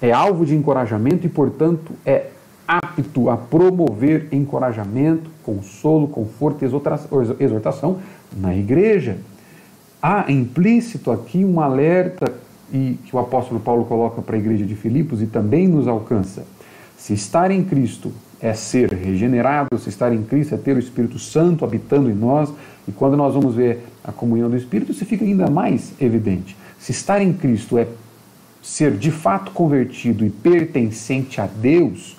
é 0.00 0.12
alvo 0.12 0.46
de 0.46 0.54
encorajamento 0.54 1.26
e, 1.26 1.28
portanto, 1.28 1.92
é 2.06 2.28
apto 2.66 3.28
a 3.28 3.36
promover 3.36 4.28
encorajamento, 4.30 5.28
consolo, 5.42 6.06
conforto 6.06 6.64
e 6.64 7.44
exortação 7.44 7.98
na 8.36 8.54
igreja. 8.54 9.18
Há 10.02 10.30
implícito 10.30 11.10
aqui 11.10 11.44
um 11.44 11.60
alerta 11.60 12.32
e 12.72 12.98
que 13.04 13.14
o 13.14 13.18
apóstolo 13.18 13.60
Paulo 13.60 13.84
coloca 13.84 14.22
para 14.22 14.36
a 14.36 14.38
igreja 14.38 14.64
de 14.64 14.74
Filipos 14.74 15.20
e 15.20 15.26
também 15.26 15.66
nos 15.68 15.86
alcança. 15.86 16.44
Se 16.96 17.12
estar 17.12 17.50
em 17.50 17.62
Cristo 17.64 18.12
é 18.40 18.54
ser 18.54 18.92
regenerado, 18.92 19.78
se 19.78 19.88
estar 19.88 20.12
em 20.12 20.22
Cristo 20.22 20.54
é 20.54 20.58
ter 20.58 20.76
o 20.76 20.78
Espírito 20.78 21.18
Santo 21.18 21.64
habitando 21.64 22.10
em 22.10 22.14
nós, 22.14 22.52
e 22.88 22.92
quando 22.92 23.16
nós 23.16 23.34
vamos 23.34 23.54
ver 23.54 23.84
a 24.02 24.12
comunhão 24.12 24.48
do 24.48 24.56
Espírito, 24.56 24.92
isso 24.92 25.04
fica 25.04 25.24
ainda 25.24 25.50
mais 25.50 25.92
evidente. 26.00 26.56
Se 26.78 26.92
estar 26.92 27.20
em 27.20 27.32
Cristo 27.32 27.76
é 27.76 27.86
ser 28.62 28.92
de 28.92 29.10
fato 29.10 29.50
convertido 29.52 30.24
e 30.24 30.30
pertencente 30.30 31.40
a 31.40 31.46
Deus, 31.46 32.16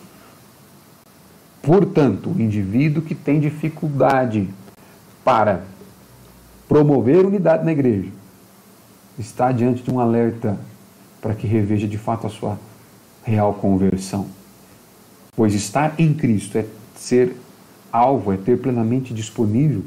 Portanto, 1.61 2.31
o 2.35 2.41
indivíduo 2.41 3.03
que 3.03 3.13
tem 3.13 3.39
dificuldade 3.39 4.49
para 5.23 5.63
promover 6.71 7.25
unidade 7.25 7.65
na 7.65 7.73
igreja 7.73 8.07
está 9.19 9.51
diante 9.51 9.83
de 9.83 9.91
um 9.91 9.99
alerta 9.99 10.57
para 11.21 11.35
que 11.35 11.45
reveja 11.45 11.85
de 11.85 11.97
fato 11.97 12.25
a 12.25 12.29
sua 12.29 12.57
real 13.25 13.53
conversão. 13.55 14.27
Pois 15.35 15.53
estar 15.53 15.93
em 15.99 16.13
Cristo 16.13 16.57
é 16.57 16.65
ser 16.95 17.35
alvo, 17.91 18.31
é 18.31 18.37
ter 18.37 18.57
plenamente 18.57 19.13
disponível 19.13 19.83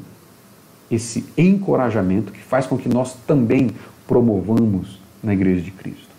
esse 0.91 1.25
encorajamento 1.35 2.31
que 2.31 2.39
faz 2.39 2.67
com 2.67 2.77
que 2.77 2.87
nós 2.87 3.15
também 3.25 3.71
promovamos 4.07 4.99
na 5.23 5.33
igreja 5.33 5.61
de 5.61 5.71
Cristo. 5.71 6.09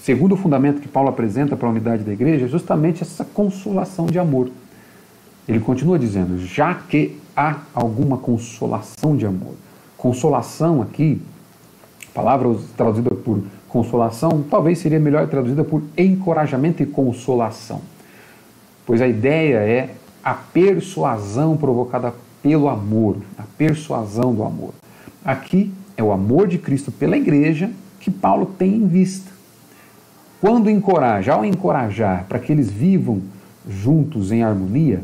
Segundo 0.00 0.36
fundamento 0.36 0.80
que 0.80 0.86
Paulo 0.86 1.08
apresenta 1.08 1.56
para 1.56 1.66
a 1.66 1.72
unidade 1.72 2.04
da 2.04 2.12
igreja 2.12 2.44
é 2.44 2.48
justamente 2.48 3.02
essa 3.02 3.24
consolação 3.24 4.06
de 4.06 4.20
amor. 4.20 4.48
Ele 5.48 5.58
continua 5.58 5.98
dizendo: 5.98 6.38
já 6.38 6.72
que 6.72 7.18
há 7.36 7.62
alguma 7.74 8.16
consolação 8.16 9.16
de 9.16 9.26
amor. 9.26 9.56
Consolação 9.98 10.80
aqui, 10.80 11.20
palavra 12.14 12.56
traduzida 12.76 13.10
por 13.10 13.42
consolação, 13.68 14.44
talvez 14.48 14.78
seria 14.78 14.98
melhor 14.98 15.26
traduzida 15.26 15.64
por 15.64 15.82
encorajamento 15.96 16.82
e 16.82 16.86
consolação. 16.86 17.80
Pois 18.86 19.02
a 19.02 19.08
ideia 19.08 19.58
é 19.58 19.94
a 20.24 20.34
persuasão 20.34 21.56
provocada 21.56 22.14
pelo 22.42 22.68
amor, 22.68 23.16
a 23.36 23.42
persuasão 23.58 24.32
do 24.32 24.44
amor. 24.44 24.72
Aqui 25.24 25.72
é 25.96 26.02
o 26.02 26.12
amor 26.12 26.46
de 26.46 26.58
Cristo 26.58 26.92
pela 26.92 27.16
igreja 27.16 27.70
que 27.98 28.10
Paulo 28.10 28.46
tem 28.46 28.76
em 28.76 28.86
vista. 28.86 29.30
Quando 30.40 30.70
encoraja, 30.70 31.34
ao 31.34 31.44
encorajar 31.44 32.24
para 32.28 32.38
que 32.38 32.52
eles 32.52 32.70
vivam 32.70 33.20
juntos 33.68 34.30
em 34.30 34.44
harmonia, 34.44 35.02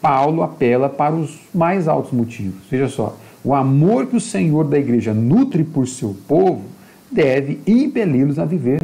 Paulo 0.00 0.42
apela 0.42 0.88
para 0.88 1.14
os 1.14 1.38
mais 1.54 1.86
altos 1.86 2.12
motivos. 2.12 2.60
Veja 2.68 2.88
só, 2.88 3.16
o 3.44 3.54
amor 3.54 4.06
que 4.06 4.16
o 4.16 4.20
Senhor 4.20 4.64
da 4.64 4.78
igreja 4.78 5.12
nutre 5.12 5.64
por 5.64 5.88
seu 5.88 6.16
povo 6.28 6.62
deve 7.10 7.60
impeli-los 7.66 8.38
a 8.38 8.44
viver 8.44 8.80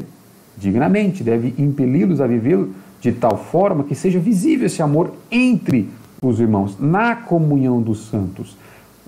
dignamente, 0.56 1.22
deve 1.22 1.54
impeli-los 1.56 2.20
a 2.20 2.26
viver 2.26 2.66
de 3.00 3.12
tal 3.12 3.38
forma 3.38 3.84
que 3.84 3.94
seja 3.94 4.18
visível 4.18 4.66
esse 4.66 4.82
amor 4.82 5.12
entre 5.30 5.88
os 6.20 6.40
irmãos, 6.40 6.76
na 6.78 7.14
comunhão 7.14 7.80
dos 7.80 8.08
santos. 8.08 8.56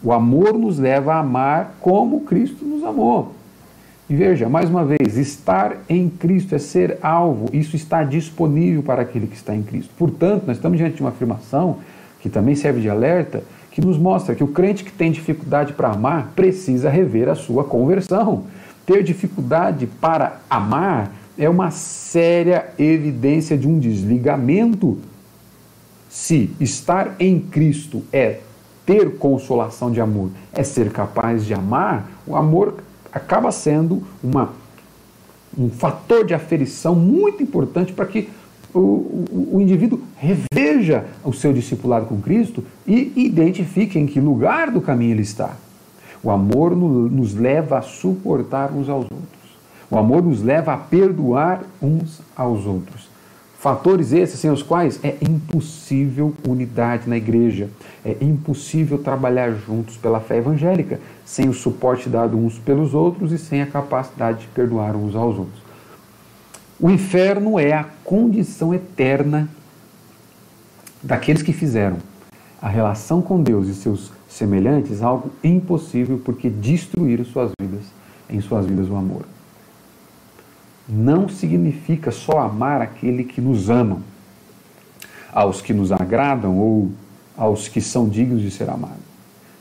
O 0.02 0.12
amor 0.12 0.56
nos 0.56 0.78
leva 0.78 1.14
a 1.14 1.18
amar 1.18 1.76
como 1.80 2.20
Cristo 2.20 2.64
nos 2.64 2.84
amou. 2.84 3.34
E 4.08 4.14
veja, 4.14 4.48
mais 4.48 4.68
uma 4.70 4.84
vez, 4.84 5.16
estar 5.16 5.76
em 5.88 6.08
Cristo 6.08 6.54
é 6.54 6.58
ser 6.58 6.98
alvo, 7.02 7.48
isso 7.52 7.76
está 7.76 8.02
disponível 8.02 8.82
para 8.82 9.02
aquele 9.02 9.26
que 9.26 9.36
está 9.36 9.54
em 9.54 9.62
Cristo. 9.62 9.90
Portanto, 9.96 10.44
nós 10.46 10.56
estamos 10.56 10.78
diante 10.78 10.96
de 10.96 11.02
uma 11.02 11.10
afirmação 11.10 11.78
que 12.20 12.28
também 12.28 12.54
serve 12.54 12.80
de 12.80 12.88
alerta, 12.88 13.42
que 13.70 13.80
nos 13.80 13.96
mostra 13.96 14.34
que 14.34 14.42
o 14.42 14.48
crente 14.48 14.84
que 14.84 14.92
tem 14.92 15.12
dificuldade 15.12 15.72
para 15.72 15.92
amar 15.92 16.32
precisa 16.34 16.90
rever 16.90 17.28
a 17.28 17.34
sua 17.34 17.64
conversão. 17.64 18.44
Ter 18.84 19.02
dificuldade 19.02 19.86
para 19.86 20.40
amar 20.48 21.12
é 21.38 21.48
uma 21.48 21.70
séria 21.70 22.68
evidência 22.78 23.56
de 23.56 23.68
um 23.68 23.78
desligamento. 23.78 24.98
Se 26.08 26.50
estar 26.58 27.14
em 27.20 27.38
Cristo 27.38 28.02
é 28.12 28.40
ter 28.84 29.16
consolação 29.16 29.92
de 29.92 30.00
amor, 30.00 30.30
é 30.52 30.64
ser 30.64 30.90
capaz 30.90 31.44
de 31.44 31.54
amar, 31.54 32.10
o 32.26 32.34
amor 32.34 32.82
acaba 33.12 33.52
sendo 33.52 34.02
uma, 34.22 34.50
um 35.56 35.70
fator 35.70 36.24
de 36.24 36.34
aferição 36.34 36.94
muito 36.96 37.42
importante 37.42 37.92
para 37.92 38.06
que 38.06 38.28
o, 38.74 39.26
o, 39.52 39.60
indivíduo 39.60 40.00
reveja 40.16 41.04
o 41.24 41.32
seu 41.32 41.52
discipulado 41.52 42.06
com 42.06 42.20
Cristo 42.20 42.64
e 42.86 43.12
identifique 43.16 43.98
em 43.98 44.06
que 44.06 44.20
lugar 44.20 44.70
do 44.70 44.80
caminho 44.80 45.12
ele 45.12 45.22
está. 45.22 45.56
O 46.22 46.30
amor 46.30 46.76
no, 46.76 47.08
nos 47.08 47.34
leva 47.34 47.78
a 47.78 47.82
suportar 47.82 48.70
uns 48.72 48.88
aos 48.88 49.04
outros. 49.04 49.40
O 49.90 49.98
amor 49.98 50.22
nos 50.22 50.42
leva 50.42 50.72
a 50.72 50.76
perdoar 50.76 51.62
uns 51.82 52.20
aos 52.36 52.66
outros. 52.66 53.08
Fatores 53.58 54.12
esses 54.12 54.40
sem 54.40 54.50
os 54.50 54.62
quais 54.62 54.98
é 55.02 55.16
impossível 55.20 56.32
unidade 56.48 57.06
na 57.06 57.18
igreja, 57.18 57.68
é 58.02 58.16
impossível 58.20 58.96
trabalhar 58.96 59.52
juntos 59.52 59.98
pela 59.98 60.18
fé 60.18 60.38
evangélica, 60.38 60.98
sem 61.26 61.46
o 61.46 61.52
suporte 61.52 62.08
dado 62.08 62.38
uns 62.38 62.58
pelos 62.58 62.94
outros 62.94 63.32
e 63.32 63.38
sem 63.38 63.60
a 63.60 63.66
capacidade 63.66 64.40
de 64.40 64.46
perdoar 64.48 64.96
uns 64.96 65.14
aos 65.14 65.36
outros. 65.36 65.69
O 66.82 66.90
inferno 66.90 67.58
é 67.58 67.74
a 67.74 67.84
condição 68.02 68.72
eterna 68.72 69.50
daqueles 71.02 71.42
que 71.42 71.52
fizeram 71.52 71.98
a 72.60 72.70
relação 72.70 73.20
com 73.20 73.42
Deus 73.42 73.68
e 73.68 73.74
seus 73.74 74.10
semelhantes 74.26 75.02
algo 75.02 75.30
impossível 75.44 76.20
porque 76.24 76.48
destruíram 76.48 77.24
suas 77.24 77.50
vidas, 77.60 77.82
em 78.30 78.40
suas 78.40 78.64
vidas 78.64 78.88
o 78.88 78.96
amor. 78.96 79.26
Não 80.88 81.28
significa 81.28 82.10
só 82.10 82.38
amar 82.38 82.80
aquele 82.80 83.24
que 83.24 83.42
nos 83.42 83.68
ama, 83.68 84.00
aos 85.32 85.60
que 85.60 85.74
nos 85.74 85.92
agradam 85.92 86.58
ou 86.58 86.90
aos 87.36 87.68
que 87.68 87.82
são 87.82 88.08
dignos 88.08 88.40
de 88.40 88.50
ser 88.50 88.70
amados. 88.70 89.10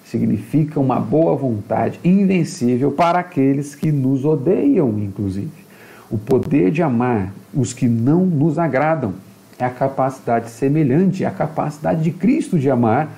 significa 0.05 0.79
uma 0.79 0.99
boa 0.99 1.35
vontade 1.35 1.99
invencível 2.03 2.91
para 2.91 3.19
aqueles 3.19 3.75
que 3.75 3.91
nos 3.91 4.23
odeiam, 4.25 4.97
inclusive. 4.97 5.68
O 6.11 6.17
poder 6.17 6.71
de 6.71 6.81
amar 6.81 7.31
os 7.53 7.71
que 7.71 7.87
não 7.87 8.25
nos 8.25 8.57
agradam 8.57 9.13
é 9.59 9.65
a 9.65 9.69
capacidade 9.69 10.49
semelhante 10.49 11.23
à 11.23 11.31
capacidade 11.31 12.01
de 12.01 12.11
Cristo 12.11 12.57
de 12.57 12.69
amar 12.69 13.09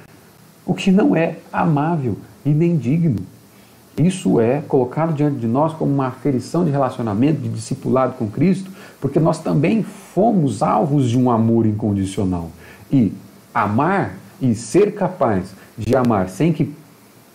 o 0.66 0.74
que 0.74 0.92
não 0.92 1.16
é 1.16 1.38
amável 1.54 2.18
e 2.46 2.50
nem 2.50 2.76
digno. 2.78 3.22
Isso 3.98 4.40
é 4.40 4.62
colocado 4.68 5.14
diante 5.14 5.38
de 5.38 5.48
nós 5.48 5.74
como 5.74 5.94
uma 5.94 6.08
aferição 6.08 6.66
de 6.66 6.72
relacionamento, 6.72 7.42
de 7.42 7.50
discipulado 7.50 8.14
com 8.14 8.28
Cristo, 8.30 8.72
porque 9.00 9.20
nós 9.20 9.40
também 9.40 9.84
fomos 9.84 10.62
alvos 10.62 11.10
de 11.10 11.18
um 11.18 11.30
amor 11.30 11.66
incondicional. 11.66 12.50
E 12.92 13.14
amar 13.54 14.16
e 14.42 14.56
ser 14.56 14.94
capaz 14.94 15.54
de 15.78 15.96
amar 15.96 16.30
sem 16.30 16.52
que 16.52 16.74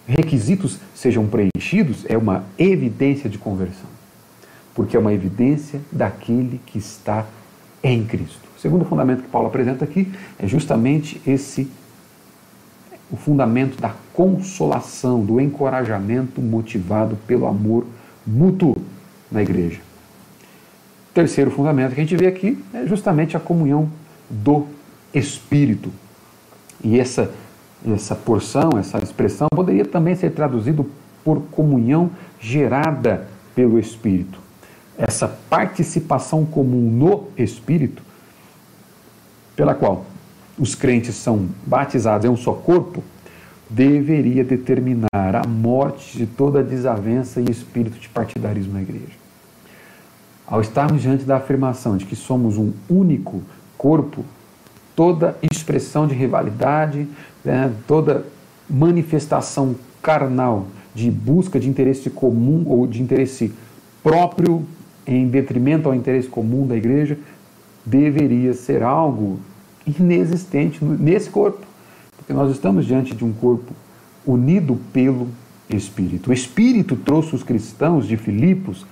requisitos 0.07 0.79
sejam 0.95 1.27
preenchidos 1.27 2.05
é 2.09 2.17
uma 2.17 2.45
evidência 2.59 3.29
de 3.29 3.39
conversão. 3.39 3.96
Porque 4.77 4.97
é 4.97 5.01
uma 5.01 5.13
evidência 5.13 5.81
daquele 5.91 6.61
que 6.65 6.79
está 6.79 7.27
em 7.83 8.05
Cristo. 8.05 8.47
O 8.57 8.61
segundo 8.61 8.85
fundamento 8.85 9.23
que 9.23 9.29
Paulo 9.29 9.49
apresenta 9.49 9.85
aqui 9.85 10.13
é 10.39 10.47
justamente 10.47 11.21
esse 11.27 11.69
o 13.11 13.17
fundamento 13.17 13.81
da 13.81 13.95
consolação, 14.13 15.25
do 15.25 15.41
encorajamento 15.41 16.41
motivado 16.41 17.17
pelo 17.27 17.47
amor 17.47 17.87
mútuo 18.27 18.77
na 19.31 19.43
igreja. 19.43 19.81
O 21.11 21.15
terceiro 21.15 21.51
fundamento 21.51 21.95
que 21.95 22.01
a 22.01 22.05
gente 22.05 22.17
vê 22.17 22.27
aqui 22.27 22.63
é 22.75 22.87
justamente 22.87 23.37
a 23.37 23.41
comunhão 23.41 23.89
do 24.29 24.67
Espírito. 25.15 25.91
E 26.83 26.99
essa, 26.99 27.31
essa 27.87 28.15
porção, 28.15 28.71
essa 28.79 28.99
expressão, 28.99 29.49
poderia 29.51 29.85
também 29.85 30.15
ser 30.15 30.31
traduzido 30.31 30.91
por 31.25 31.43
comunhão 31.53 32.11
gerada 32.41 33.29
pelo 33.55 33.79
Espírito. 33.79 34.46
Essa 34.99 35.29
participação 35.29 36.45
comum 36.45 36.91
no 36.91 37.29
Espírito, 37.37 38.03
pela 39.55 39.75
qual 39.75 40.07
os 40.59 40.75
crentes 40.75 41.15
são 41.15 41.49
batizados 41.67 42.25
em 42.25 42.29
um 42.29 42.37
só 42.37 42.53
corpo, 42.53 43.05
deveria 43.69 44.45
determinar 44.45 45.07
a 45.13 45.47
morte 45.47 46.17
de 46.17 46.27
toda 46.27 46.63
desavença 46.63 47.41
e 47.41 47.51
espírito 47.51 47.99
de 47.99 48.09
partidarismo 48.09 48.73
na 48.75 48.83
igreja. 48.83 49.13
Ao 50.47 50.61
estarmos 50.61 51.03
diante 51.03 51.25
da 51.25 51.37
afirmação 51.37 51.97
de 51.97 52.07
que 52.07 52.15
somos 52.15 52.57
um 52.57 52.73
único 52.89 53.43
corpo, 53.77 54.25
toda 54.95 55.37
expressão 55.43 56.07
de 56.07 56.15
rivalidade, 56.15 57.09
né, 57.45 57.73
toda 57.87 58.25
manifestação 58.71 59.75
carnal 60.01 60.67
de 60.95 61.11
busca 61.11 61.59
de 61.59 61.69
interesse 61.69 62.09
comum 62.09 62.65
ou 62.67 62.87
de 62.87 63.03
interesse 63.03 63.53
próprio 64.03 64.65
em 65.07 65.29
detrimento 65.29 65.89
ao 65.89 65.95
interesse 65.95 66.29
comum 66.29 66.67
da 66.67 66.77
igreja, 66.77 67.19
deveria 67.85 68.53
ser 68.53 68.83
algo 68.83 69.39
inexistente 69.87 70.85
nesse 70.85 71.31
corpo. 71.31 71.65
Porque 72.17 72.33
nós 72.33 72.51
estamos 72.51 72.85
diante 72.85 73.15
de 73.15 73.25
um 73.25 73.33
corpo 73.33 73.73
unido 74.27 74.79
pelo 74.93 75.29
Espírito. 75.71 76.31
O 76.31 76.33
Espírito 76.33 76.97
trouxe 76.97 77.35
os 77.35 77.43
cristãos 77.43 78.07
de 78.07 78.17
Filipos 78.17 78.85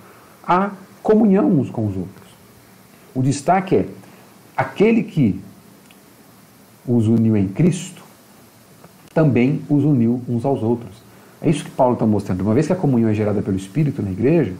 à 0.47 0.71
comunhão 1.03 1.51
uns 1.51 1.69
com 1.69 1.85
os 1.85 1.97
outros. 1.97 2.25
O 3.13 3.21
destaque 3.21 3.75
é 3.75 3.85
aquele 4.55 5.03
que 5.03 5.39
os 6.87 7.07
uniu 7.07 7.35
em 7.35 7.47
Cristo, 7.47 8.03
também 9.13 9.61
os 9.69 9.83
uniu 9.83 10.21
uns 10.27 10.45
aos 10.45 10.61
outros. 10.61 11.03
É 11.41 11.49
isso 11.49 11.63
que 11.63 11.71
Paulo 11.71 11.93
está 11.93 12.05
mostrando. 12.05 12.41
Uma 12.41 12.53
vez 12.53 12.67
que 12.67 12.73
a 12.73 12.75
comunhão 12.75 13.09
é 13.09 13.13
gerada 13.13 13.41
pelo 13.41 13.55
Espírito 13.55 14.01
na 14.01 14.11
igreja, 14.11 14.53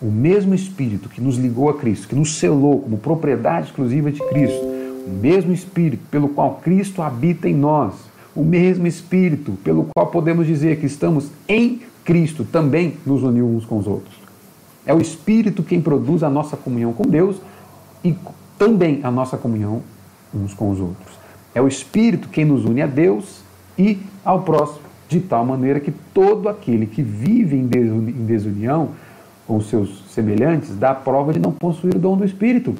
o 0.00 0.06
mesmo 0.06 0.54
Espírito 0.54 1.08
que 1.08 1.20
nos 1.20 1.36
ligou 1.36 1.68
a 1.68 1.74
Cristo, 1.74 2.08
que 2.08 2.14
nos 2.14 2.36
selou 2.36 2.80
como 2.80 2.96
propriedade 2.96 3.66
exclusiva 3.66 4.10
de 4.10 4.20
Cristo, 4.28 4.64
o 5.06 5.10
mesmo 5.20 5.52
Espírito 5.52 6.02
pelo 6.10 6.28
qual 6.28 6.60
Cristo 6.62 7.02
habita 7.02 7.48
em 7.48 7.54
nós, 7.54 7.94
o 8.34 8.42
mesmo 8.42 8.86
Espírito 8.86 9.52
pelo 9.62 9.88
qual 9.94 10.06
podemos 10.06 10.46
dizer 10.46 10.78
que 10.78 10.86
estamos 10.86 11.30
em 11.46 11.82
Cristo, 12.04 12.44
também 12.44 12.94
nos 13.04 13.22
uniu 13.22 13.46
uns 13.46 13.66
com 13.66 13.78
os 13.78 13.86
outros. 13.86 14.14
É 14.86 14.94
o 14.94 15.00
Espírito 15.00 15.62
quem 15.62 15.80
produz 15.80 16.22
a 16.22 16.30
nossa 16.30 16.56
comunhão 16.56 16.92
com 16.92 17.04
Deus 17.04 17.36
e 18.02 18.16
também 18.58 19.00
a 19.02 19.10
nossa 19.10 19.36
comunhão 19.36 19.82
uns 20.34 20.54
com 20.54 20.70
os 20.70 20.80
outros. 20.80 21.18
É 21.54 21.60
o 21.60 21.68
Espírito 21.68 22.28
quem 22.28 22.44
nos 22.44 22.64
une 22.64 22.80
a 22.80 22.86
Deus 22.86 23.42
e 23.78 23.98
ao 24.24 24.42
próximo, 24.42 24.80
de 25.08 25.20
tal 25.20 25.44
maneira 25.44 25.80
que 25.80 25.92
todo 26.14 26.48
aquele 26.48 26.86
que 26.86 27.02
vive 27.02 27.56
em 27.56 27.66
desunião 28.24 28.90
com 29.50 29.60
seus 29.60 30.04
semelhantes 30.10 30.76
dá 30.76 30.94
prova 30.94 31.32
de 31.32 31.40
não 31.40 31.50
possuir 31.50 31.96
o 31.96 31.98
dom 31.98 32.16
do 32.16 32.24
Espírito. 32.24 32.72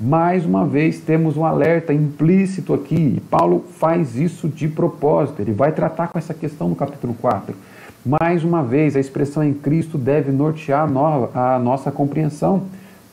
Mais 0.00 0.46
uma 0.46 0.64
vez, 0.64 0.98
temos 0.98 1.36
um 1.36 1.44
alerta 1.44 1.92
implícito 1.92 2.72
aqui, 2.72 3.16
e 3.18 3.20
Paulo 3.20 3.66
faz 3.78 4.16
isso 4.16 4.48
de 4.48 4.66
propósito, 4.66 5.42
ele 5.42 5.52
vai 5.52 5.72
tratar 5.72 6.08
com 6.08 6.18
essa 6.18 6.32
questão 6.32 6.70
no 6.70 6.74
capítulo 6.74 7.12
4. 7.20 7.54
Mais 8.02 8.42
uma 8.42 8.62
vez, 8.62 8.96
a 8.96 9.00
expressão 9.00 9.44
em 9.44 9.52
Cristo 9.52 9.98
deve 9.98 10.32
nortear 10.32 10.88
a 11.34 11.58
nossa 11.58 11.92
compreensão 11.92 12.62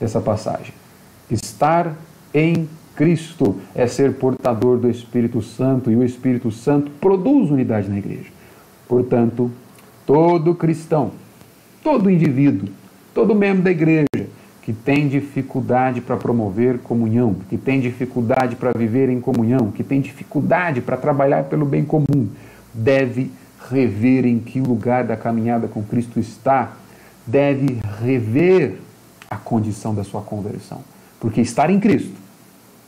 dessa 0.00 0.18
passagem. 0.18 0.72
Estar 1.30 1.94
em 2.32 2.66
Cristo 2.96 3.60
é 3.74 3.86
ser 3.86 4.14
portador 4.14 4.78
do 4.78 4.88
Espírito 4.88 5.42
Santo, 5.42 5.90
e 5.90 5.96
o 5.96 6.02
Espírito 6.02 6.50
Santo 6.50 6.90
produz 7.02 7.50
unidade 7.50 7.86
na 7.86 7.98
igreja. 7.98 8.30
Portanto, 8.88 9.50
todo 10.06 10.54
cristão, 10.54 11.10
todo 11.82 12.08
indivíduo, 12.08 12.70
todo 13.14 13.34
membro 13.34 13.62
da 13.62 13.70
igreja, 13.70 14.28
que 14.60 14.72
tem 14.72 15.08
dificuldade 15.08 16.00
para 16.00 16.16
promover 16.16 16.78
comunhão, 16.78 17.36
que 17.48 17.56
tem 17.56 17.80
dificuldade 17.80 18.56
para 18.56 18.72
viver 18.76 19.08
em 19.08 19.20
comunhão, 19.20 19.70
que 19.70 19.84
tem 19.84 20.00
dificuldade 20.00 20.80
para 20.80 20.96
trabalhar 20.96 21.44
pelo 21.44 21.64
bem 21.64 21.84
comum, 21.84 22.28
deve 22.72 23.30
rever 23.70 24.26
em 24.26 24.38
que 24.38 24.60
lugar 24.60 25.04
da 25.04 25.16
caminhada 25.16 25.68
com 25.68 25.82
Cristo 25.82 26.18
está, 26.18 26.72
deve 27.26 27.78
rever 28.02 28.78
a 29.30 29.36
condição 29.36 29.94
da 29.94 30.02
sua 30.02 30.22
conversão. 30.22 30.80
Porque 31.20 31.40
estar 31.40 31.70
em 31.70 31.78
Cristo 31.78 32.14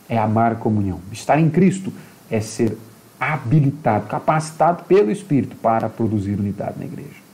é 0.09 0.19
amar 0.19 0.57
comunhão. 0.57 1.01
Estar 1.13 1.39
em 1.39 1.49
Cristo 1.49 1.93
é 2.31 2.41
ser 2.41 2.77
habilitado, 3.19 4.07
capacitado 4.07 4.85
pelo 4.85 5.11
Espírito 5.11 5.57
para 5.57 5.89
produzir 5.89 6.39
unidade 6.39 6.79
na 6.79 6.85
igreja. 6.85 7.26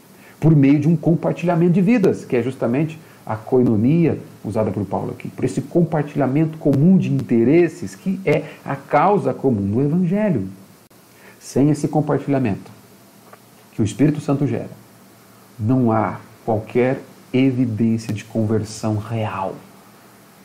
Por 0.42 0.56
meio 0.56 0.80
de 0.80 0.88
um 0.88 0.96
compartilhamento 0.96 1.74
de 1.74 1.80
vidas, 1.80 2.24
que 2.24 2.34
é 2.34 2.42
justamente 2.42 2.98
a 3.24 3.36
coinonia 3.36 4.18
usada 4.44 4.72
por 4.72 4.84
Paulo 4.84 5.12
aqui, 5.12 5.28
por 5.28 5.44
esse 5.44 5.62
compartilhamento 5.62 6.58
comum 6.58 6.98
de 6.98 7.12
interesses 7.12 7.94
que 7.94 8.18
é 8.24 8.42
a 8.64 8.74
causa 8.74 9.32
comum 9.32 9.70
do 9.70 9.80
Evangelho. 9.80 10.48
Sem 11.38 11.70
esse 11.70 11.86
compartilhamento 11.86 12.72
que 13.70 13.80
o 13.80 13.84
Espírito 13.84 14.20
Santo 14.20 14.44
gera, 14.44 14.70
não 15.56 15.92
há 15.92 16.18
qualquer 16.44 17.00
evidência 17.32 18.12
de 18.12 18.24
conversão 18.24 18.96
real. 18.96 19.54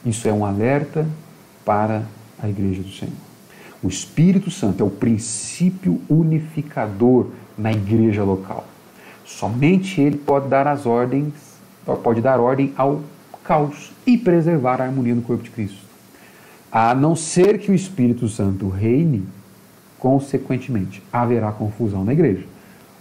Isso 0.05 0.27
é 0.27 0.31
um 0.31 0.45
alerta 0.45 1.07
para 1.65 2.03
a 2.39 2.47
Igreja 2.47 2.83
do 2.83 2.91
Senhor. 2.91 3.15
O 3.81 3.87
Espírito 3.87 4.51
Santo 4.51 4.83
é 4.83 4.85
o 4.85 4.91
princípio 4.91 5.99
unificador 6.07 7.31
na 7.57 7.71
igreja 7.71 8.23
local. 8.23 8.63
Somente 9.27 10.01
ele 10.01 10.17
pode 10.17 10.47
dar 10.47 10.65
as 10.65 10.85
ordens 10.87 11.47
pode 11.95 12.21
dar 12.21 12.39
ordem 12.39 12.73
ao 12.75 13.01
caos 13.43 13.93
e 14.05 14.17
preservar 14.17 14.81
a 14.81 14.85
harmonia 14.85 15.15
no 15.15 15.21
corpo 15.21 15.43
de 15.43 15.51
Cristo. 15.51 15.77
A 16.69 16.93
não 16.93 17.15
ser 17.15 17.59
que 17.59 17.71
o 17.71 17.73
Espírito 17.73 18.27
Santo 18.27 18.67
reine, 18.67 19.23
consequentemente, 19.97 21.01
haverá 21.13 21.51
confusão 21.51 22.03
na 22.03 22.11
igreja. 22.11 22.43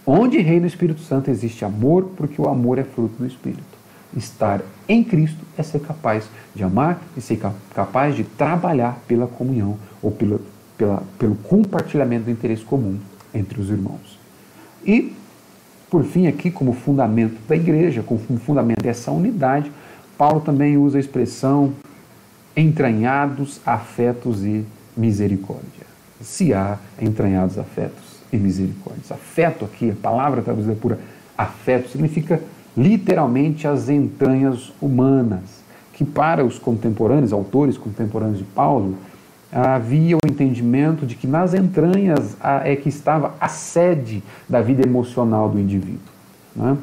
Onde 0.05 0.37
reina 0.37 0.63
o 0.63 0.67
Espírito 0.67 1.01
Santo 1.01 1.29
existe 1.29 1.65
amor, 1.65 2.11
porque 2.15 2.41
o 2.41 2.47
amor 2.47 2.77
é 2.77 2.83
fruto 2.83 3.15
do 3.17 3.25
Espírito. 3.25 3.77
Estar 4.15 4.61
em 4.87 5.03
Cristo 5.03 5.43
é 5.57 5.63
ser 5.63 5.79
capaz 5.79 6.29
de 6.55 6.63
amar 6.63 7.01
e 7.17 7.19
ser 7.19 7.41
capaz 7.75 8.15
de 8.15 8.23
trabalhar 8.23 8.97
pela 9.05 9.27
comunhão 9.27 9.77
ou 10.01 10.11
pela, 10.11 10.39
pela, 10.77 11.03
pelo 11.19 11.35
compartilhamento 11.35 12.25
do 12.25 12.31
interesse 12.31 12.63
comum 12.63 12.97
entre 13.33 13.59
os 13.59 13.69
irmãos. 13.69 14.17
E 14.85 15.13
por 15.89 16.03
fim, 16.03 16.27
aqui, 16.27 16.51
como 16.51 16.73
fundamento 16.73 17.37
da 17.47 17.55
igreja, 17.55 18.03
como 18.03 18.19
fundamento 18.39 18.81
dessa 18.81 19.11
unidade, 19.11 19.71
Paulo 20.17 20.41
também 20.41 20.77
usa 20.77 20.97
a 20.97 20.99
expressão 20.99 21.73
entranhados 22.55 23.61
afetos 23.65 24.43
e 24.43 24.65
misericórdia. 24.95 25.85
Se 26.21 26.53
há 26.53 26.77
entranhados 26.99 27.57
afetos 27.57 28.17
e 28.33 28.37
misericórdias. 28.37 29.11
Afeto 29.11 29.65
aqui, 29.65 29.91
a 29.91 29.95
palavra 29.95 30.41
traduzida 30.41 30.75
por 30.75 30.97
afeto, 31.37 31.89
significa 31.89 32.41
literalmente 32.75 33.67
as 33.67 33.89
entranhas 33.89 34.73
humanas, 34.81 35.63
que 35.93 36.03
para 36.03 36.43
os 36.43 36.59
contemporâneos, 36.59 37.31
autores 37.31 37.77
contemporâneos 37.77 38.39
de 38.39 38.43
Paulo, 38.43 38.97
havia 39.51 40.17
o 40.17 40.19
entendimento 40.25 41.05
de 41.05 41.15
que 41.15 41.27
nas 41.27 41.53
entranhas 41.53 42.35
é 42.63 42.75
que 42.75 42.89
estava 42.89 43.33
a 43.39 43.47
sede 43.47 44.23
da 44.47 44.61
vida 44.61 44.85
emocional 44.85 45.49
do 45.49 45.59
indivíduo. 45.59 45.99
Né? 46.55 46.77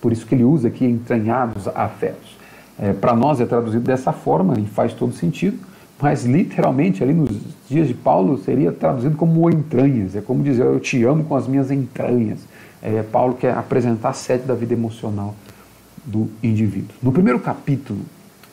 Por 0.00 0.12
isso 0.12 0.26
que 0.26 0.34
ele 0.34 0.44
usa 0.44 0.68
aqui 0.68 0.84
entranhados 0.84 1.68
afetos. 1.68 2.36
É, 2.78 2.92
Para 2.92 3.14
nós 3.14 3.40
é 3.40 3.46
traduzido 3.46 3.84
dessa 3.84 4.12
forma 4.12 4.58
e 4.58 4.66
faz 4.66 4.92
todo 4.92 5.12
sentido, 5.12 5.58
mas 6.00 6.24
literalmente 6.24 7.02
ali 7.02 7.14
nos 7.14 7.40
dias 7.68 7.86
de 7.86 7.94
Paulo 7.94 8.36
seria 8.38 8.72
traduzido 8.72 9.16
como 9.16 9.48
entranhas. 9.48 10.16
É 10.16 10.20
como 10.20 10.42
dizer, 10.42 10.64
eu 10.64 10.80
te 10.80 11.02
amo 11.04 11.24
com 11.24 11.36
as 11.36 11.46
minhas 11.46 11.70
entranhas. 11.70 12.40
É, 12.82 13.02
Paulo 13.02 13.34
quer 13.34 13.56
apresentar 13.56 14.10
a 14.10 14.12
sede 14.12 14.44
da 14.44 14.54
vida 14.54 14.74
emocional 14.74 15.34
do 16.04 16.28
indivíduo. 16.42 16.94
No 17.02 17.12
primeiro 17.12 17.38
capítulo, 17.38 18.00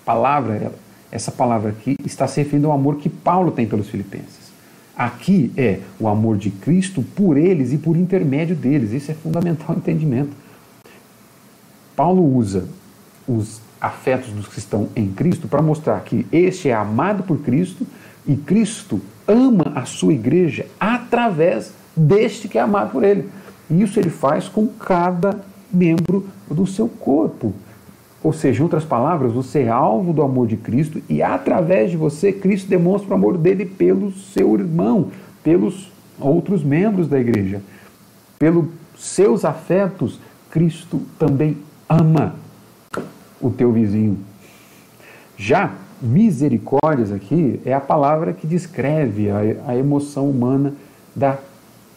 palavra, 0.05 0.71
essa 1.11 1.31
palavra 1.31 1.71
aqui 1.71 1.97
está 2.05 2.27
se 2.27 2.41
referindo 2.41 2.67
ao 2.67 2.73
amor 2.73 2.97
que 2.97 3.09
Paulo 3.09 3.51
tem 3.51 3.67
pelos 3.67 3.89
filipenses. 3.89 4.51
Aqui 4.95 5.51
é 5.57 5.79
o 5.99 6.07
amor 6.07 6.37
de 6.37 6.49
Cristo 6.51 7.01
por 7.01 7.37
eles 7.37 7.73
e 7.73 7.77
por 7.77 7.97
intermédio 7.97 8.55
deles. 8.55 8.91
Isso 8.91 9.11
é 9.11 9.13
fundamental 9.13 9.75
entendimento. 9.77 10.31
Paulo 11.95 12.23
usa 12.35 12.67
os 13.27 13.61
afetos 13.79 14.31
dos 14.31 14.47
que 14.47 14.59
estão 14.59 14.89
em 14.95 15.09
Cristo 15.11 15.47
para 15.47 15.61
mostrar 15.61 15.99
que 16.01 16.25
este 16.31 16.69
é 16.69 16.73
amado 16.73 17.23
por 17.23 17.39
Cristo 17.39 17.85
e 18.27 18.35
Cristo 18.35 19.01
ama 19.27 19.71
a 19.75 19.85
sua 19.85 20.13
igreja 20.13 20.67
através 20.79 21.73
deste 21.95 22.47
que 22.47 22.57
é 22.57 22.61
amado 22.61 22.91
por 22.91 23.03
ele. 23.03 23.27
E 23.69 23.81
isso 23.81 23.99
ele 23.99 24.09
faz 24.09 24.47
com 24.47 24.67
cada 24.67 25.39
membro 25.73 26.27
do 26.49 26.67
seu 26.67 26.87
corpo. 26.87 27.53
Ou 28.23 28.31
seja, 28.31 28.59
em 28.59 28.63
outras 28.63 28.85
palavras, 28.85 29.33
você 29.33 29.61
é 29.61 29.69
alvo 29.69 30.13
do 30.13 30.21
amor 30.21 30.47
de 30.47 30.55
Cristo 30.55 31.01
e 31.09 31.23
através 31.23 31.89
de 31.89 31.97
você, 31.97 32.31
Cristo 32.31 32.69
demonstra 32.69 33.11
o 33.11 33.13
amor 33.15 33.37
dele 33.37 33.65
pelo 33.65 34.11
seu 34.11 34.53
irmão, 34.53 35.07
pelos 35.43 35.91
outros 36.19 36.63
membros 36.63 37.07
da 37.07 37.19
igreja. 37.19 37.61
Pelos 38.37 38.65
seus 38.95 39.43
afetos, 39.43 40.19
Cristo 40.51 41.01
também 41.17 41.57
ama 41.89 42.35
o 43.41 43.49
teu 43.49 43.71
vizinho. 43.71 44.19
Já 45.35 45.73
misericórdias 46.01 47.11
aqui 47.11 47.59
é 47.65 47.73
a 47.73 47.79
palavra 47.79 48.33
que 48.33 48.45
descreve 48.45 49.29
a, 49.65 49.75
emoção 49.75 50.29
humana 50.29 50.73
da 51.15 51.37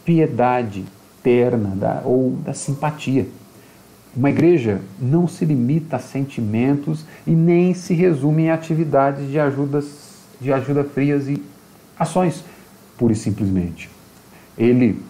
piedade 0.04 0.84
terna 1.22 1.74
da, 1.74 2.02
ou 2.04 2.32
da 2.44 2.52
simpatia. 2.52 3.26
Uma 4.16 4.30
igreja 4.30 4.80
não 5.00 5.26
se 5.26 5.44
limita 5.44 5.96
a 5.96 5.98
sentimentos 5.98 7.04
e 7.26 7.32
nem 7.32 7.74
se 7.74 7.94
resume 7.94 8.44
em 8.44 8.50
atividades 8.50 9.28
de, 9.28 9.40
ajudas, 9.40 9.86
de 10.40 10.52
ajuda 10.52 10.84
frias 10.84 11.28
e 11.28 11.42
ações, 11.98 12.44
pura 12.96 13.12
e 13.12 13.16
simplesmente. 13.16 13.90
Ele, 14.56 15.02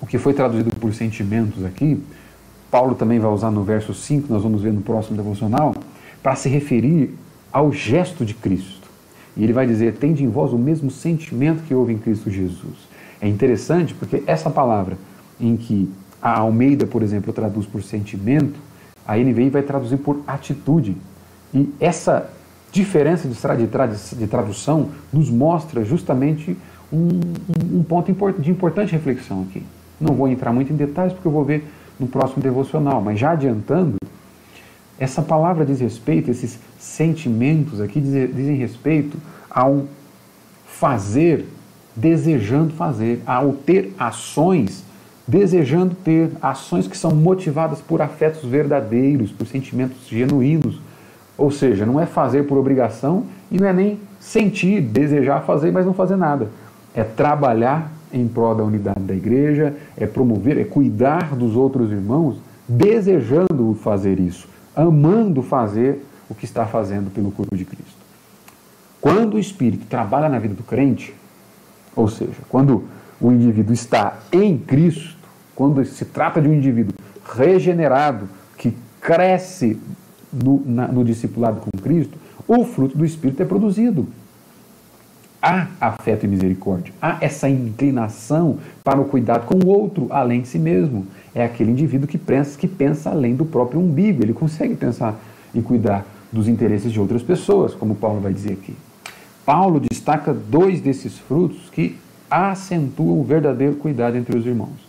o 0.00 0.06
que 0.06 0.18
foi 0.18 0.34
traduzido 0.34 0.74
por 0.76 0.92
sentimentos 0.92 1.64
aqui, 1.64 2.02
Paulo 2.68 2.96
também 2.96 3.20
vai 3.20 3.30
usar 3.30 3.52
no 3.52 3.62
verso 3.62 3.94
5, 3.94 4.32
nós 4.32 4.42
vamos 4.42 4.60
ver 4.60 4.72
no 4.72 4.80
próximo 4.80 5.16
devocional, 5.16 5.72
para 6.20 6.34
se 6.34 6.48
referir 6.48 7.14
ao 7.52 7.70
gesto 7.70 8.24
de 8.24 8.34
Cristo. 8.34 8.88
E 9.36 9.44
ele 9.44 9.52
vai 9.52 9.66
dizer: 9.66 9.94
Tende 9.94 10.24
em 10.24 10.28
vós 10.28 10.52
o 10.52 10.58
mesmo 10.58 10.90
sentimento 10.90 11.62
que 11.62 11.74
houve 11.74 11.92
em 11.92 11.98
Cristo 11.98 12.28
Jesus. 12.28 12.88
É 13.20 13.28
interessante 13.28 13.94
porque 13.94 14.24
essa 14.26 14.50
palavra, 14.50 14.98
em 15.40 15.56
que 15.56 15.88
a 16.20 16.38
Almeida, 16.38 16.86
por 16.86 17.02
exemplo, 17.02 17.32
traduz 17.32 17.66
por 17.66 17.82
sentimento, 17.82 18.58
a 19.06 19.16
NVI 19.16 19.50
vai 19.50 19.62
traduzir 19.62 19.98
por 19.98 20.20
atitude. 20.26 20.96
E 21.54 21.72
essa 21.78 22.30
diferença 22.72 23.28
de 23.28 24.26
tradução 24.26 24.90
nos 25.12 25.30
mostra 25.30 25.84
justamente 25.84 26.56
um, 26.92 27.20
um 27.72 27.82
ponto 27.82 28.12
de 28.40 28.50
importante 28.50 28.92
reflexão 28.92 29.42
aqui. 29.42 29.62
Não 30.00 30.14
vou 30.14 30.28
entrar 30.28 30.52
muito 30.52 30.72
em 30.72 30.76
detalhes 30.76 31.12
porque 31.12 31.26
eu 31.26 31.32
vou 31.32 31.44
ver 31.44 31.66
no 31.98 32.06
próximo 32.06 32.42
devocional, 32.42 33.00
mas 33.00 33.18
já 33.18 33.30
adiantando, 33.30 33.96
essa 34.98 35.22
palavra 35.22 35.64
diz 35.64 35.80
respeito, 35.80 36.30
esses 36.30 36.58
sentimentos 36.78 37.80
aqui 37.80 38.00
dizem 38.00 38.56
respeito 38.56 39.18
ao 39.48 39.84
fazer, 40.66 41.46
desejando 41.94 42.72
fazer, 42.74 43.22
ao 43.26 43.52
ter 43.52 43.94
ações 43.98 44.85
desejando 45.26 45.94
ter 45.94 46.30
ações 46.40 46.86
que 46.86 46.96
são 46.96 47.10
motivadas 47.14 47.80
por 47.80 48.00
afetos 48.00 48.48
verdadeiros, 48.48 49.32
por 49.32 49.46
sentimentos 49.46 50.06
genuínos. 50.08 50.80
Ou 51.36 51.50
seja, 51.50 51.84
não 51.84 52.00
é 52.00 52.06
fazer 52.06 52.44
por 52.44 52.56
obrigação 52.56 53.24
e 53.50 53.58
não 53.58 53.66
é 53.66 53.72
nem 53.72 54.00
sentir, 54.20 54.80
desejar 54.80 55.42
fazer, 55.42 55.72
mas 55.72 55.84
não 55.84 55.92
fazer 55.92 56.16
nada. 56.16 56.48
É 56.94 57.02
trabalhar 57.02 57.92
em 58.12 58.26
prol 58.26 58.54
da 58.54 58.62
unidade 58.62 59.00
da 59.00 59.14
igreja, 59.14 59.74
é 59.96 60.06
promover, 60.06 60.58
é 60.58 60.64
cuidar 60.64 61.34
dos 61.34 61.56
outros 61.56 61.90
irmãos, 61.90 62.38
desejando 62.68 63.76
fazer 63.82 64.18
isso, 64.18 64.48
amando 64.74 65.42
fazer 65.42 66.04
o 66.28 66.34
que 66.34 66.44
está 66.44 66.66
fazendo 66.66 67.10
pelo 67.10 67.30
corpo 67.30 67.56
de 67.56 67.64
Cristo. 67.64 67.96
Quando 69.00 69.34
o 69.34 69.38
Espírito 69.38 69.86
trabalha 69.86 70.28
na 70.28 70.38
vida 70.38 70.54
do 70.54 70.62
crente, 70.62 71.14
ou 71.94 72.08
seja, 72.08 72.38
quando 72.48 72.84
o 73.20 73.30
indivíduo 73.30 73.72
está 73.72 74.18
em 74.32 74.58
Cristo, 74.58 75.15
quando 75.56 75.82
se 75.86 76.04
trata 76.04 76.40
de 76.40 76.46
um 76.46 76.52
indivíduo 76.52 76.92
regenerado, 77.34 78.28
que 78.58 78.76
cresce 79.00 79.80
no, 80.30 80.62
na, 80.64 80.86
no 80.86 81.02
discipulado 81.02 81.60
com 81.60 81.70
Cristo, 81.82 82.16
o 82.46 82.64
fruto 82.64 82.96
do 82.96 83.04
Espírito 83.04 83.42
é 83.42 83.46
produzido. 83.46 84.06
Há 85.40 85.68
afeto 85.80 86.24
e 86.24 86.28
misericórdia, 86.28 86.92
há 87.00 87.18
essa 87.20 87.48
inclinação 87.48 88.58
para 88.84 89.00
o 89.00 89.04
cuidado 89.04 89.46
com 89.46 89.58
o 89.64 89.68
outro, 89.68 90.08
além 90.10 90.42
de 90.42 90.48
si 90.48 90.58
mesmo. 90.58 91.06
É 91.34 91.44
aquele 91.44 91.70
indivíduo 91.70 92.08
que 92.08 92.18
pensa, 92.18 92.58
que 92.58 92.66
pensa 92.66 93.10
além 93.10 93.34
do 93.34 93.44
próprio 93.44 93.80
umbigo, 93.80 94.22
ele 94.22 94.32
consegue 94.32 94.74
pensar 94.74 95.18
e 95.54 95.62
cuidar 95.62 96.04
dos 96.32 96.48
interesses 96.48 96.92
de 96.92 97.00
outras 97.00 97.22
pessoas, 97.22 97.74
como 97.74 97.94
Paulo 97.94 98.20
vai 98.20 98.32
dizer 98.32 98.52
aqui. 98.52 98.74
Paulo 99.44 99.80
destaca 99.80 100.34
dois 100.34 100.80
desses 100.80 101.16
frutos 101.16 101.70
que 101.70 101.96
acentuam 102.28 103.20
o 103.20 103.24
verdadeiro 103.24 103.76
cuidado 103.76 104.16
entre 104.16 104.36
os 104.36 104.44
irmãos 104.44 104.85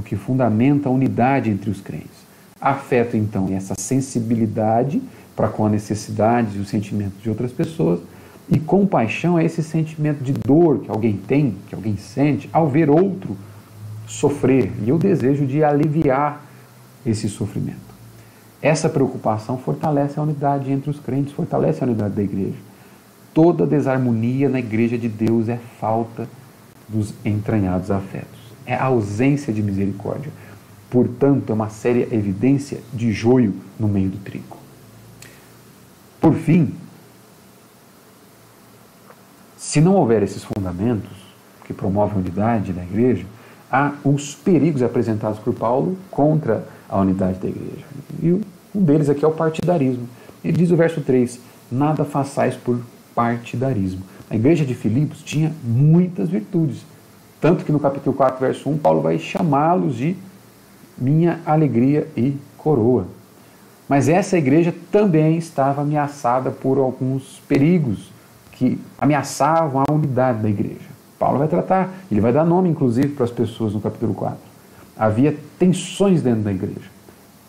o 0.00 0.02
que 0.02 0.16
fundamenta 0.16 0.88
a 0.88 0.92
unidade 0.92 1.50
entre 1.50 1.70
os 1.70 1.80
crentes. 1.80 2.20
Afeto, 2.60 3.16
então, 3.16 3.48
é 3.50 3.54
essa 3.54 3.74
sensibilidade 3.78 5.00
para 5.36 5.48
com 5.48 5.64
a 5.64 5.68
necessidade 5.68 6.58
e 6.58 6.60
os 6.60 6.68
sentimentos 6.68 7.22
de 7.22 7.28
outras 7.28 7.52
pessoas, 7.52 8.00
e 8.50 8.58
compaixão 8.58 9.38
é 9.38 9.44
esse 9.44 9.62
sentimento 9.62 10.24
de 10.24 10.32
dor 10.32 10.80
que 10.80 10.90
alguém 10.90 11.16
tem, 11.16 11.54
que 11.68 11.74
alguém 11.74 11.96
sente, 11.96 12.50
ao 12.52 12.68
ver 12.68 12.90
outro 12.90 13.36
sofrer, 14.06 14.72
e 14.84 14.90
o 14.90 14.98
desejo 14.98 15.46
de 15.46 15.62
aliviar 15.62 16.44
esse 17.06 17.28
sofrimento. 17.28 17.78
Essa 18.60 18.88
preocupação 18.88 19.56
fortalece 19.56 20.18
a 20.18 20.22
unidade 20.22 20.72
entre 20.72 20.90
os 20.90 20.98
crentes, 20.98 21.32
fortalece 21.32 21.82
a 21.82 21.86
unidade 21.86 22.14
da 22.14 22.22
igreja. 22.22 22.58
Toda 23.32 23.66
desarmonia 23.66 24.48
na 24.48 24.58
igreja 24.58 24.98
de 24.98 25.08
Deus 25.08 25.48
é 25.48 25.58
falta 25.78 26.28
dos 26.88 27.14
entranhados 27.24 27.90
afetos 27.90 28.39
é 28.70 28.76
a 28.76 28.84
ausência 28.84 29.52
de 29.52 29.60
misericórdia. 29.60 30.30
Portanto, 30.88 31.50
é 31.50 31.52
uma 31.52 31.68
séria 31.68 32.06
evidência 32.12 32.78
de 32.92 33.12
joio 33.12 33.52
no 33.78 33.88
meio 33.88 34.10
do 34.10 34.18
trigo. 34.18 34.56
Por 36.20 36.34
fim, 36.34 36.72
se 39.56 39.80
não 39.80 39.96
houver 39.96 40.22
esses 40.22 40.44
fundamentos 40.44 41.10
que 41.64 41.72
promovem 41.72 42.14
a 42.14 42.20
unidade 42.20 42.72
da 42.72 42.82
igreja, 42.82 43.26
há 43.70 43.92
os 44.04 44.36
perigos 44.36 44.84
apresentados 44.84 45.40
por 45.40 45.52
Paulo 45.52 45.98
contra 46.08 46.64
a 46.88 47.00
unidade 47.00 47.40
da 47.40 47.48
igreja. 47.48 47.84
E 48.22 48.32
um 48.72 48.84
deles 48.84 49.08
aqui 49.08 49.24
é 49.24 49.28
o 49.28 49.32
partidarismo. 49.32 50.08
Ele 50.44 50.56
diz 50.56 50.70
o 50.70 50.76
verso 50.76 51.00
3: 51.00 51.40
Nada 51.72 52.04
façais 52.04 52.54
por 52.54 52.80
partidarismo. 53.16 54.02
A 54.30 54.36
igreja 54.36 54.64
de 54.64 54.74
Filipos 54.74 55.22
tinha 55.24 55.52
muitas 55.64 56.28
virtudes, 56.28 56.84
tanto 57.40 57.64
que 57.64 57.72
no 57.72 57.80
capítulo 57.80 58.14
4, 58.14 58.38
verso 58.38 58.68
1, 58.68 58.78
Paulo 58.78 59.00
vai 59.00 59.18
chamá-los 59.18 59.96
de 59.96 60.16
minha 60.96 61.40
alegria 61.46 62.06
e 62.16 62.36
coroa. 62.56 63.06
Mas 63.88 64.08
essa 64.08 64.36
igreja 64.36 64.74
também 64.92 65.38
estava 65.38 65.82
ameaçada 65.82 66.50
por 66.50 66.78
alguns 66.78 67.40
perigos 67.48 68.12
que 68.52 68.78
ameaçavam 68.98 69.82
a 69.88 69.92
unidade 69.92 70.42
da 70.42 70.48
igreja. 70.50 70.90
Paulo 71.18 71.38
vai 71.38 71.48
tratar, 71.48 71.90
ele 72.10 72.20
vai 72.20 72.32
dar 72.32 72.44
nome 72.44 72.68
inclusive 72.68 73.08
para 73.08 73.24
as 73.24 73.30
pessoas 73.30 73.72
no 73.72 73.80
capítulo 73.80 74.14
4. 74.14 74.38
Havia 74.96 75.36
tensões 75.58 76.22
dentro 76.22 76.42
da 76.42 76.52
igreja. 76.52 76.90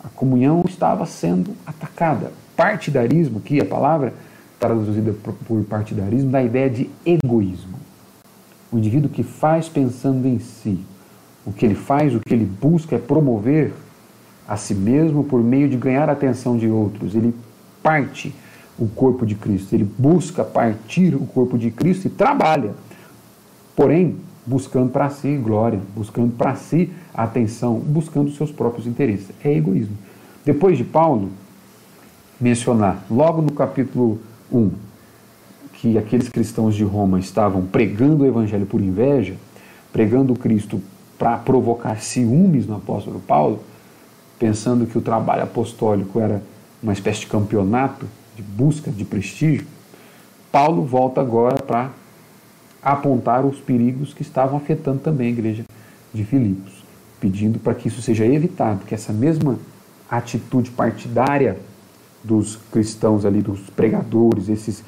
A 0.02 0.08
comunhão 0.08 0.64
estava 0.66 1.06
sendo 1.06 1.52
atacada. 1.66 2.32
Partidarismo, 2.56 3.40
que 3.40 3.60
a 3.60 3.64
palavra 3.64 4.14
traduzida 4.58 5.14
por 5.46 5.62
partidarismo, 5.64 6.30
dá 6.30 6.38
a 6.38 6.44
ideia 6.44 6.70
de 6.70 6.90
egoísmo. 7.04 7.81
O 8.72 8.78
indivíduo 8.78 9.10
que 9.10 9.22
faz 9.22 9.68
pensando 9.68 10.26
em 10.26 10.38
si. 10.38 10.80
O 11.44 11.52
que 11.52 11.66
ele 11.66 11.74
faz, 11.74 12.14
o 12.14 12.20
que 12.20 12.32
ele 12.32 12.46
busca 12.46 12.96
é 12.96 12.98
promover 12.98 13.72
a 14.48 14.56
si 14.56 14.74
mesmo 14.74 15.22
por 15.22 15.42
meio 15.42 15.68
de 15.68 15.76
ganhar 15.76 16.08
a 16.08 16.12
atenção 16.12 16.56
de 16.56 16.68
outros. 16.68 17.14
Ele 17.14 17.34
parte 17.82 18.34
o 18.78 18.86
corpo 18.88 19.26
de 19.26 19.34
Cristo. 19.34 19.74
Ele 19.74 19.84
busca 19.98 20.42
partir 20.42 21.14
o 21.14 21.26
corpo 21.26 21.58
de 21.58 21.70
Cristo 21.70 22.06
e 22.06 22.10
trabalha. 22.10 22.74
Porém, 23.76 24.16
buscando 24.46 24.90
para 24.90 25.10
si 25.10 25.36
glória, 25.36 25.80
buscando 25.94 26.32
para 26.32 26.54
si 26.54 26.90
atenção, 27.14 27.78
buscando 27.78 28.30
seus 28.32 28.50
próprios 28.50 28.86
interesses. 28.86 29.30
É 29.44 29.54
egoísmo. 29.54 29.96
Depois 30.44 30.76
de 30.76 30.84
Paulo 30.84 31.30
mencionar, 32.40 33.04
logo 33.10 33.40
no 33.40 33.52
capítulo 33.52 34.18
1, 34.50 34.70
que 35.82 35.98
aqueles 35.98 36.28
cristãos 36.28 36.76
de 36.76 36.84
Roma 36.84 37.18
estavam 37.18 37.66
pregando 37.66 38.22
o 38.22 38.26
evangelho 38.26 38.64
por 38.64 38.80
inveja, 38.80 39.34
pregando 39.92 40.32
Cristo 40.36 40.80
para 41.18 41.36
provocar 41.38 42.00
ciúmes 42.00 42.68
no 42.68 42.76
apóstolo 42.76 43.18
Paulo, 43.18 43.58
pensando 44.38 44.86
que 44.86 44.96
o 44.96 45.00
trabalho 45.00 45.42
apostólico 45.42 46.20
era 46.20 46.40
uma 46.80 46.92
espécie 46.92 47.22
de 47.22 47.26
campeonato 47.26 48.06
de 48.36 48.42
busca 48.44 48.92
de 48.92 49.04
prestígio, 49.04 49.66
Paulo 50.52 50.84
volta 50.84 51.20
agora 51.20 51.60
para 51.60 51.90
apontar 52.80 53.44
os 53.44 53.58
perigos 53.58 54.14
que 54.14 54.22
estavam 54.22 54.58
afetando 54.58 55.00
também 55.00 55.26
a 55.26 55.30
igreja 55.30 55.64
de 56.14 56.24
Filipos, 56.24 56.84
pedindo 57.18 57.58
para 57.58 57.74
que 57.74 57.88
isso 57.88 58.00
seja 58.00 58.24
evitado, 58.24 58.84
que 58.86 58.94
essa 58.94 59.12
mesma 59.12 59.58
atitude 60.08 60.70
partidária 60.70 61.58
dos 62.22 62.54
cristãos 62.70 63.24
ali, 63.24 63.42
dos 63.42 63.58
pregadores, 63.70 64.48
esses, 64.48 64.84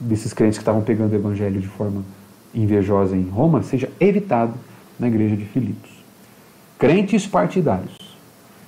desses 0.00 0.32
crentes 0.32 0.58
que 0.58 0.62
estavam 0.62 0.82
pegando 0.82 1.12
o 1.12 1.16
evangelho 1.16 1.60
de 1.60 1.68
forma 1.68 2.02
invejosa 2.54 3.16
em 3.16 3.28
Roma, 3.28 3.62
seja 3.62 3.90
evitado 4.00 4.54
na 4.98 5.06
igreja 5.06 5.36
de 5.36 5.44
Filipos. 5.44 5.90
Crentes 6.78 7.26
partidários 7.26 7.96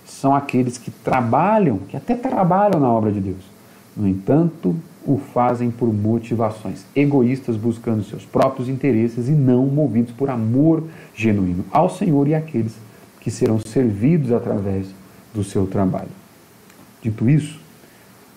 são 0.05 0.35
aqueles 0.35 0.79
que 0.79 0.91
trabalham, 0.91 1.79
que 1.79 1.97
até 1.97 2.15
trabalham 2.15 2.79
na 2.79 2.89
obra 2.89 3.11
de 3.11 3.21
Deus. 3.21 3.43
No 3.97 4.07
entanto, 4.07 4.77
o 5.05 5.19
fazem 5.19 5.71
por 5.71 5.93
motivações 5.93 6.85
egoístas, 6.95 7.57
buscando 7.57 8.05
seus 8.05 8.25
próprios 8.25 8.69
interesses 8.69 9.29
e 9.29 9.33
não 9.33 9.67
movidos 9.67 10.13
por 10.13 10.31
amor 10.31 10.85
genuíno 11.15 11.65
ao 11.73 11.91
Senhor 11.91 12.29
e 12.29 12.35
àqueles 12.35 12.75
que 13.21 13.31
serão 13.31 13.59
servidos 13.59 14.33
através 14.33 14.87
do 15.35 15.43
seu 15.43 15.67
trabalho. 15.67 16.11
Dito 17.03 17.29
isso, 17.29 17.61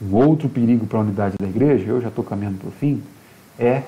um 0.01 0.15
outro 0.15 0.49
perigo 0.49 0.85
para 0.85 0.99
a 0.99 1.01
unidade 1.01 1.35
da 1.39 1.47
igreja, 1.47 1.85
eu 1.85 2.01
já 2.01 2.09
estou 2.09 2.23
caminhando 2.23 2.57
para 2.57 2.69
o 2.69 2.71
fim, 2.71 3.01
é 3.57 3.83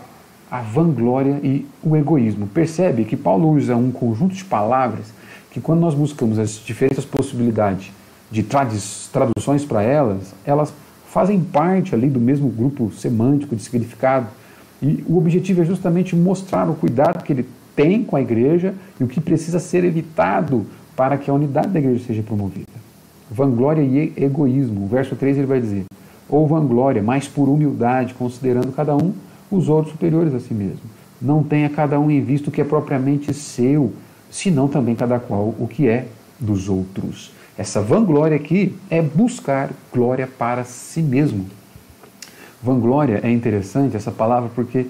a 0.49 0.61
vanglória 0.61 1.39
e 1.43 1.65
o 1.83 1.95
egoísmo. 1.95 2.47
Percebe 2.47 3.03
que 3.03 3.17
Paulo 3.17 3.49
usa 3.49 3.75
um 3.75 3.91
conjunto 3.91 4.33
de 4.33 4.45
palavras 4.45 5.13
que, 5.51 5.59
quando 5.59 5.81
nós 5.81 5.93
buscamos 5.93 6.39
as 6.39 6.51
diferentes 6.51 7.03
possibilidades 7.03 7.91
de 8.31 8.45
traduções 9.11 9.65
para 9.65 9.81
elas, 9.81 10.33
elas 10.45 10.73
fazem 11.09 11.39
parte 11.41 11.95
ali 11.95 12.09
do 12.09 12.19
mesmo 12.19 12.49
grupo 12.49 12.91
semântico 12.91 13.55
de 13.55 13.63
significado. 13.63 14.27
E 14.81 15.03
o 15.07 15.17
objetivo 15.17 15.61
é 15.61 15.65
justamente 15.65 16.15
mostrar 16.15 16.69
o 16.69 16.75
cuidado 16.75 17.23
que 17.23 17.33
ele 17.33 17.47
tem 17.75 18.03
com 18.03 18.15
a 18.15 18.21
igreja 18.21 18.73
e 18.99 19.03
o 19.03 19.07
que 19.07 19.19
precisa 19.19 19.59
ser 19.59 19.83
evitado 19.83 20.65
para 20.95 21.17
que 21.17 21.29
a 21.29 21.33
unidade 21.33 21.69
da 21.69 21.79
igreja 21.79 22.05
seja 22.05 22.23
promovida. 22.23 22.67
Vanglória 23.29 23.81
e 23.81 24.13
egoísmo. 24.15 24.85
O 24.85 24.87
verso 24.87 25.15
3 25.15 25.37
ele 25.37 25.47
vai 25.47 25.59
dizer: 25.59 25.85
ou 26.29 26.47
vanglória, 26.47 27.01
mas 27.01 27.27
por 27.27 27.47
humildade, 27.47 28.13
considerando 28.13 28.71
cada 28.71 28.95
um 28.95 29.13
os 29.49 29.69
outros 29.69 29.93
superiores 29.93 30.33
a 30.33 30.39
si 30.39 30.53
mesmo. 30.53 30.81
Não 31.21 31.43
tenha 31.43 31.69
cada 31.69 31.99
um 31.99 32.11
em 32.11 32.21
vista 32.21 32.49
o 32.49 32.51
que 32.51 32.61
é 32.61 32.63
propriamente 32.63 33.33
seu, 33.33 33.93
senão 34.29 34.67
também 34.67 34.95
cada 34.95 35.19
qual 35.19 35.55
o 35.57 35.67
que 35.67 35.87
é 35.87 36.07
dos 36.39 36.69
outros. 36.69 37.31
Essa 37.57 37.81
vanglória 37.81 38.35
aqui 38.35 38.75
é 38.89 39.01
buscar 39.01 39.71
glória 39.91 40.27
para 40.27 40.63
si 40.63 41.01
mesmo. 41.01 41.47
Vanglória 42.61 43.19
é 43.23 43.31
interessante 43.31 43.95
essa 43.95 44.11
palavra 44.11 44.49
porque 44.53 44.87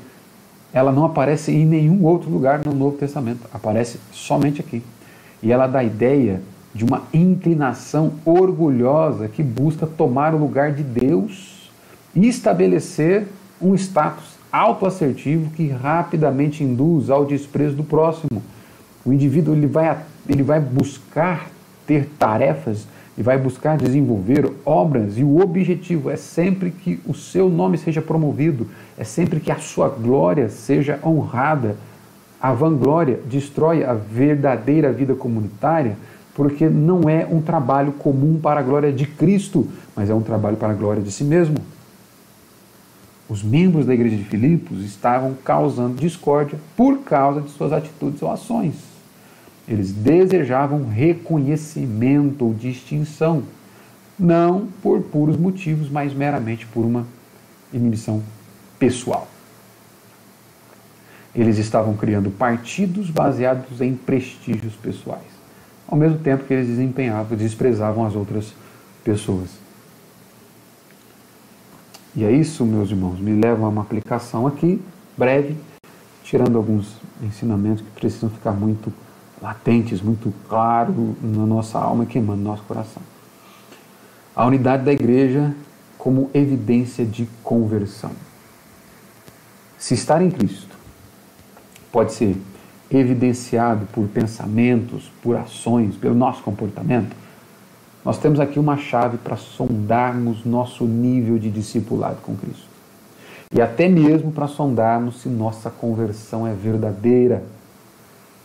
ela 0.74 0.92
não 0.92 1.06
aparece 1.06 1.52
em 1.52 1.66
nenhum 1.66 2.04
outro 2.04 2.30
lugar 2.30 2.62
no 2.66 2.74
Novo 2.74 2.98
Testamento, 2.98 3.42
aparece 3.54 4.00
somente 4.12 4.60
aqui. 4.60 4.84
E 5.42 5.52
ela 5.52 5.68
dá 5.68 5.80
a 5.80 5.84
ideia 5.84 6.42
de 6.74 6.86
uma 6.86 7.04
inclinação 7.14 8.14
orgulhosa 8.26 9.28
que 9.28 9.42
busca 9.42 9.88
tomar 9.88 10.34
o 10.34 10.38
lugar 10.38 10.72
de 10.72 10.84
Deus 10.84 11.72
e 12.16 12.28
estabelecer 12.28 13.28
um 13.62 13.74
status 13.76 14.38
autoassertivo 14.52 15.52
que 15.52 15.68
rapidamente 15.68 16.64
induz 16.64 17.10
ao 17.10 17.26
desprezo 17.26 17.76
do 17.76 17.84
próximo. 17.84 18.42
O 19.06 19.12
indivíduo 19.12 19.56
ele 19.56 19.68
vai, 19.68 19.98
ele 20.28 20.44
vai 20.44 20.60
buscar 20.60 21.50
ter 21.86 22.10
tarefas 22.18 22.88
e 23.18 23.24
vai 23.24 23.38
buscar 23.38 23.78
desenvolver 23.78 24.52
obras, 24.64 25.18
e 25.18 25.24
o 25.24 25.42
objetivo 25.42 26.10
é 26.10 26.16
sempre 26.16 26.70
que 26.70 27.00
o 27.06 27.16
seu 27.16 27.50
nome 27.50 27.78
seja 27.78 28.02
promovido, 28.02 28.68
é 28.96 29.04
sempre 29.04 29.40
que 29.40 29.52
a 29.52 29.58
sua 29.58 29.90
glória 29.90 30.50
seja 30.50 31.00
honrada. 31.04 31.76
A 32.40 32.54
vanglória 32.54 33.20
destrói 33.26 33.84
a 33.84 33.94
verdadeira 33.94 34.92
vida 34.92 35.16
comunitária, 35.16 35.98
porque 36.38 36.70
não 36.70 37.10
é 37.10 37.26
um 37.26 37.42
trabalho 37.42 37.94
comum 37.94 38.40
para 38.40 38.60
a 38.60 38.64
glória 38.64 38.94
de 38.94 39.08
Cristo, 39.08 39.68
mas 39.96 40.08
é 40.08 40.14
um 40.14 40.22
trabalho 40.22 40.56
para 40.56 40.70
a 40.70 40.76
glória 40.76 41.02
de 41.02 41.12
si 41.12 41.24
mesmo. 41.24 41.58
Os 43.28 43.42
membros 43.42 43.88
da 43.88 43.94
igreja 43.96 44.16
de 44.16 44.24
Filipos 44.24 44.84
estavam 44.84 45.34
causando 45.44 45.96
discórdia 45.96 46.60
por 46.76 47.00
causa 47.00 47.42
de 47.42 47.50
suas 47.50 47.74
atitudes 47.74 48.22
ou 48.22 48.32
ações. 48.32 48.76
Eles 49.68 49.92
desejavam 49.92 50.88
reconhecimento 50.88 52.46
ou 52.46 52.54
distinção, 52.54 53.42
não 54.18 54.68
por 54.84 55.02
puros 55.02 55.38
motivos, 55.38 55.90
mas 55.90 56.14
meramente 56.14 56.68
por 56.68 56.86
uma 56.86 57.08
inibição 57.74 58.22
pessoal. 58.78 59.28
Eles 61.34 61.58
estavam 61.58 61.98
criando 61.98 62.30
partidos 62.30 63.10
baseados 63.10 63.82
em 63.82 63.96
prestígios 63.96 64.76
pessoais, 64.76 65.37
ao 65.88 65.98
mesmo 65.98 66.20
tempo 66.20 66.44
que 66.44 66.54
eles 66.54 66.68
desempenhavam, 66.68 67.38
desprezavam 67.38 68.06
as 68.06 68.16
outras 68.16 68.54
pessoas. 69.04 69.50
E 72.16 72.24
é 72.24 72.32
isso, 72.32 72.66
meus 72.66 72.90
irmãos, 72.90 73.20
me 73.20 73.40
leva 73.40 73.66
a 73.66 73.70
uma 73.70 73.82
aplicação 73.82 74.48
aqui, 74.48 74.82
breve, 75.16 75.56
tirando 76.24 76.58
alguns 76.58 76.98
ensinamentos 77.22 77.82
que 77.82 77.92
precisam 77.92 78.30
ficar 78.30 78.52
muito 78.52 78.92
latentes, 79.42 80.02
muito 80.02 80.34
claro 80.50 81.16
na 81.22 81.46
nossa 81.46 81.80
alma 81.80 82.04
e 82.04 82.08
queimando 82.08 82.42
no 82.42 82.50
nosso 82.50 82.64
coração. 82.64 83.02
A 84.36 84.46
unidade 84.46 84.84
da 84.84 84.92
igreja 84.92 85.56
como 85.98 86.30
evidência 86.34 87.06
de 87.06 87.28
conversão. 87.44 88.12
Se 89.78 89.94
estar 89.94 90.22
em 90.22 90.32
Cristo 90.32 90.76
pode 91.92 92.14
ser 92.14 92.36
evidenciado 92.92 93.86
por 93.92 94.08
pensamentos, 94.08 95.12
por 95.22 95.36
ações, 95.36 95.96
pelo 95.96 96.16
nosso 96.16 96.42
comportamento, 96.44 97.16
nós 98.04 98.18
temos 98.18 98.40
aqui 98.40 98.58
uma 98.58 98.78
chave 98.78 99.18
para 99.18 99.36
sondarmos 99.36 100.46
nosso 100.46 100.86
nível 100.86 101.38
de 101.38 101.50
discipulado 101.50 102.18
com 102.22 102.36
Cristo. 102.36 102.68
E 103.54 103.62
até 103.62 103.88
mesmo 103.90 104.32
para 104.32 104.48
sondarmos 104.48 105.22
se 105.22 105.30
nossa 105.30 105.70
conversão 105.70 106.48
é 106.48 106.54
verdadeira 106.54 107.44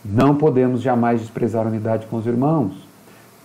não 0.03 0.35
podemos 0.35 0.81
jamais 0.81 1.21
desprezar 1.21 1.65
a 1.65 1.69
unidade 1.69 2.07
com 2.07 2.17
os 2.17 2.27
irmãos. 2.27 2.73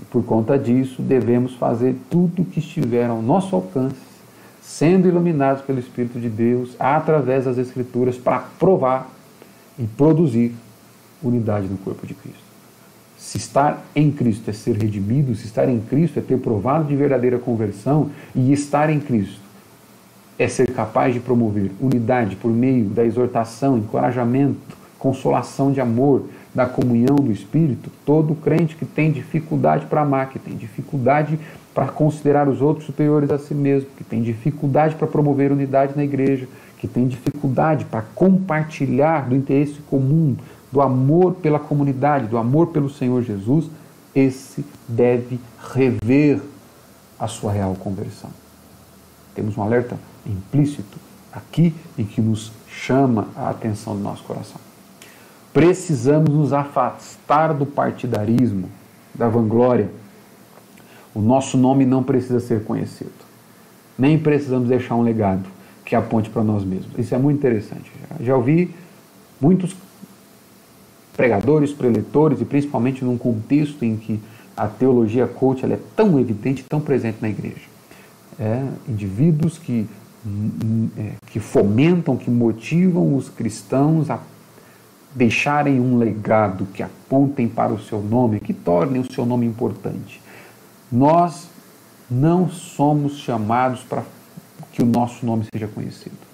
E 0.01 0.05
por 0.07 0.25
conta 0.25 0.59
disso, 0.59 1.03
devemos 1.03 1.55
fazer 1.55 1.97
tudo 2.11 2.43
o 2.43 2.45
que 2.45 2.59
estiver 2.59 3.09
ao 3.09 3.23
nosso 3.23 3.55
alcance, 3.55 3.95
sendo 4.61 5.09
iluminados 5.09 5.63
pelo 5.63 5.79
Espírito 5.79 6.19
de 6.19 6.29
Deus, 6.29 6.75
através 6.79 7.45
das 7.45 7.59
Escrituras, 7.59 8.17
para 8.17 8.41
provar 8.59 9.09
e 9.79 9.85
produzir 9.85 10.55
unidade 11.23 11.67
no 11.67 11.79
corpo 11.79 12.07
de 12.07 12.15
Cristo. 12.15 12.49
Se 13.17 13.37
estar 13.37 13.85
em 13.95 14.11
Cristo 14.13 14.49
é 14.49 14.53
ser 14.53 14.77
redimido, 14.77 15.35
se 15.35 15.47
estar 15.47 15.69
em 15.69 15.81
Cristo 15.81 16.19
é 16.19 16.23
ter 16.23 16.39
provado 16.39 16.85
de 16.85 16.95
verdadeira 16.95 17.39
conversão, 17.39 18.11
e 18.35 18.53
estar 18.53 18.91
em 18.91 19.01
Cristo 19.01 19.41
é 20.39 20.47
ser 20.47 20.71
capaz 20.73 21.13
de 21.13 21.21
promover 21.21 21.73
unidade 21.81 22.37
por 22.37 22.51
meio 22.51 22.85
da 22.85 23.05
exortação, 23.05 23.77
encorajamento, 23.77 24.79
consolação 24.99 25.73
de 25.73 25.81
amor, 25.81 26.27
da 26.55 26.65
comunhão 26.67 27.17
do 27.17 27.31
Espírito, 27.31 27.91
todo 28.05 28.35
crente 28.35 28.77
que 28.77 28.85
tem 28.85 29.13
dificuldade 29.13 29.87
para 29.87 30.03
amar, 30.03 30.31
que 30.31 30.39
tem 30.39 30.57
dificuldade 30.57 31.39
para 31.75 31.87
considerar 31.87 32.49
os 32.49 32.61
outros 32.61 32.87
superiores 32.87 33.31
a 33.31 33.39
si 33.39 33.55
mesmo, 33.55 33.89
que 33.97 34.03
tem 34.03 34.23
dificuldade 34.23 34.95
para 34.95 35.07
promover 35.07 35.53
unidade 35.53 35.93
na 35.95 36.03
igreja, 36.03 36.49
que 36.79 36.89
tem 36.89 37.07
dificuldade 37.07 37.85
para 37.85 38.03
compartilhar 38.03 39.29
do 39.29 39.37
interesse 39.37 39.79
comum, 39.89 40.37
do 40.71 40.81
amor 40.81 41.35
pela 41.35 41.59
comunidade, 41.59 42.27
do 42.27 42.37
amor 42.37 42.69
pelo 42.69 42.91
Senhor 42.91 43.23
Jesus, 43.23 43.71
esse 44.15 44.65
deve 44.87 45.41
rever 45.73 46.41
a 47.19 47.27
sua 47.27 47.53
real 47.53 47.75
conversão. 47.75 48.31
Temos 49.35 49.57
um 49.57 49.63
alerta 49.63 49.99
implícito 50.27 50.99
aqui 51.33 51.75
e 51.97 52.05
que 52.05 52.21
nos 52.21 52.53
chama 52.69 53.29
a 53.37 53.51
atenção 53.51 53.97
do 53.97 54.03
nosso 54.03 54.23
coração. 54.25 54.61
Precisamos 55.53 56.31
nos 56.31 56.53
afastar 56.53 57.55
do 57.55 57.65
partidarismo, 57.65 58.69
da 59.15 59.29
vanglória. 59.29 59.91
O 61.15 61.21
nosso 61.21 61.57
nome 61.57 61.85
não 61.85 62.03
precisa 62.03 62.41
ser 62.41 62.65
conhecido. 62.65 63.11
nem 63.99 64.17
precisamos 64.17 64.69
deixar 64.69 64.95
um 64.95 65.03
legado 65.03 65.49
que 65.85 65.97
aponte 65.97 66.31
para 66.31 66.45
nós 66.45 66.63
mesmos. 66.63 66.97
Isso 66.97 67.15
é 67.15 67.19
muito 67.19 67.39
interessante. 67.39 67.91
Já 68.21 68.37
ouvi 68.37 68.73
muitos 69.41 69.75
pregadores, 71.19 71.73
preletores, 71.73 72.41
e 72.41 72.45
principalmente 72.45 73.05
num 73.05 73.19
contexto 73.19 73.85
em 73.85 73.97
que 73.97 74.21
a 74.57 74.69
teologia 74.69 75.27
coach 75.27 75.65
é 75.65 75.79
tão 75.97 76.17
evidente, 76.21 76.63
tão 76.63 76.81
presente 76.81 77.19
na 77.21 77.29
igreja. 77.29 77.67
É, 78.39 78.65
indivíduos 78.89 79.59
que, 79.59 79.85
é, 80.97 81.11
que 81.27 81.41
fomentam, 81.41 82.17
que 82.17 82.31
motivam 82.31 83.17
os 83.17 83.29
cristãos 83.29 84.09
a 84.11 84.21
deixarem 85.13 85.81
um 85.81 85.99
legado, 85.99 86.69
que 86.73 86.85
apontem 86.85 87.49
para 87.49 87.73
o 87.73 87.81
seu 87.81 88.01
nome, 88.01 88.39
que 88.39 88.55
tornem 88.55 89.03
o 89.03 89.13
seu 89.13 89.27
nome 89.27 89.45
importante. 89.45 90.23
Nós 90.91 91.49
não 92.09 92.49
somos 92.49 93.19
chamados 93.19 93.81
para 93.81 94.05
que 94.71 94.85
o 94.85 94.87
nosso 94.87 95.27
nome 95.27 95.47
seja 95.53 95.67
conhecido. 95.67 96.28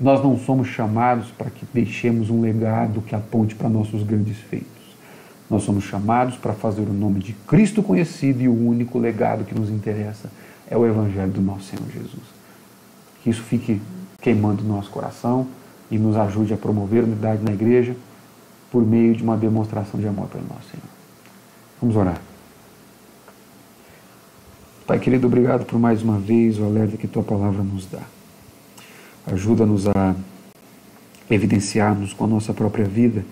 Nós 0.00 0.22
não 0.22 0.38
somos 0.38 0.68
chamados 0.68 1.30
para 1.30 1.50
que 1.50 1.66
deixemos 1.74 2.30
um 2.30 2.40
legado 2.40 3.02
que 3.02 3.14
aponte 3.14 3.54
para 3.54 3.68
nossos 3.68 4.02
grandes 4.02 4.38
feitos. 4.38 4.68
Nós 5.50 5.62
somos 5.62 5.84
chamados 5.84 6.36
para 6.36 6.54
fazer 6.54 6.82
o 6.82 6.92
nome 6.92 7.20
de 7.20 7.34
Cristo 7.34 7.82
conhecido 7.82 8.40
e 8.40 8.48
o 8.48 8.68
único 8.68 8.98
legado 8.98 9.44
que 9.44 9.54
nos 9.54 9.68
interessa 9.68 10.30
é 10.70 10.76
o 10.76 10.86
Evangelho 10.86 11.32
do 11.32 11.42
nosso 11.42 11.64
Senhor 11.64 11.84
Jesus. 11.92 12.22
Que 13.22 13.28
isso 13.28 13.42
fique 13.42 13.82
queimando 14.22 14.62
no 14.62 14.76
nosso 14.76 14.90
coração 14.90 15.46
e 15.90 15.98
nos 15.98 16.16
ajude 16.16 16.54
a 16.54 16.56
promover 16.56 17.04
unidade 17.04 17.42
na 17.42 17.52
igreja 17.52 17.94
por 18.70 18.86
meio 18.86 19.14
de 19.14 19.22
uma 19.22 19.36
demonstração 19.36 20.00
de 20.00 20.06
amor 20.06 20.28
pelo 20.28 20.44
nosso 20.44 20.70
Senhor. 20.70 20.86
Vamos 21.82 21.96
orar. 21.96 22.20
Pai 24.86 24.98
querido, 24.98 25.26
obrigado 25.26 25.66
por 25.66 25.78
mais 25.78 26.02
uma 26.02 26.18
vez 26.18 26.58
o 26.58 26.64
alerta 26.64 26.96
que 26.96 27.06
tua 27.06 27.22
palavra 27.22 27.62
nos 27.62 27.86
dá. 27.86 28.02
Ajuda-nos 29.26 29.86
a 29.88 30.14
evidenciarmos 31.30 32.12
com 32.12 32.24
a 32.24 32.28
nossa 32.28 32.52
própria 32.52 32.84
vida, 32.84 33.24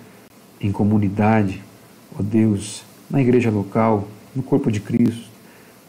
em 0.61 0.71
comunidade, 0.71 1.63
ó 2.19 2.23
Deus, 2.23 2.85
na 3.11 3.21
igreja 3.21 3.51
local, 3.51 4.07
no 4.35 4.43
corpo 4.43 4.71
de 4.71 4.81
Cristo, 4.81 5.29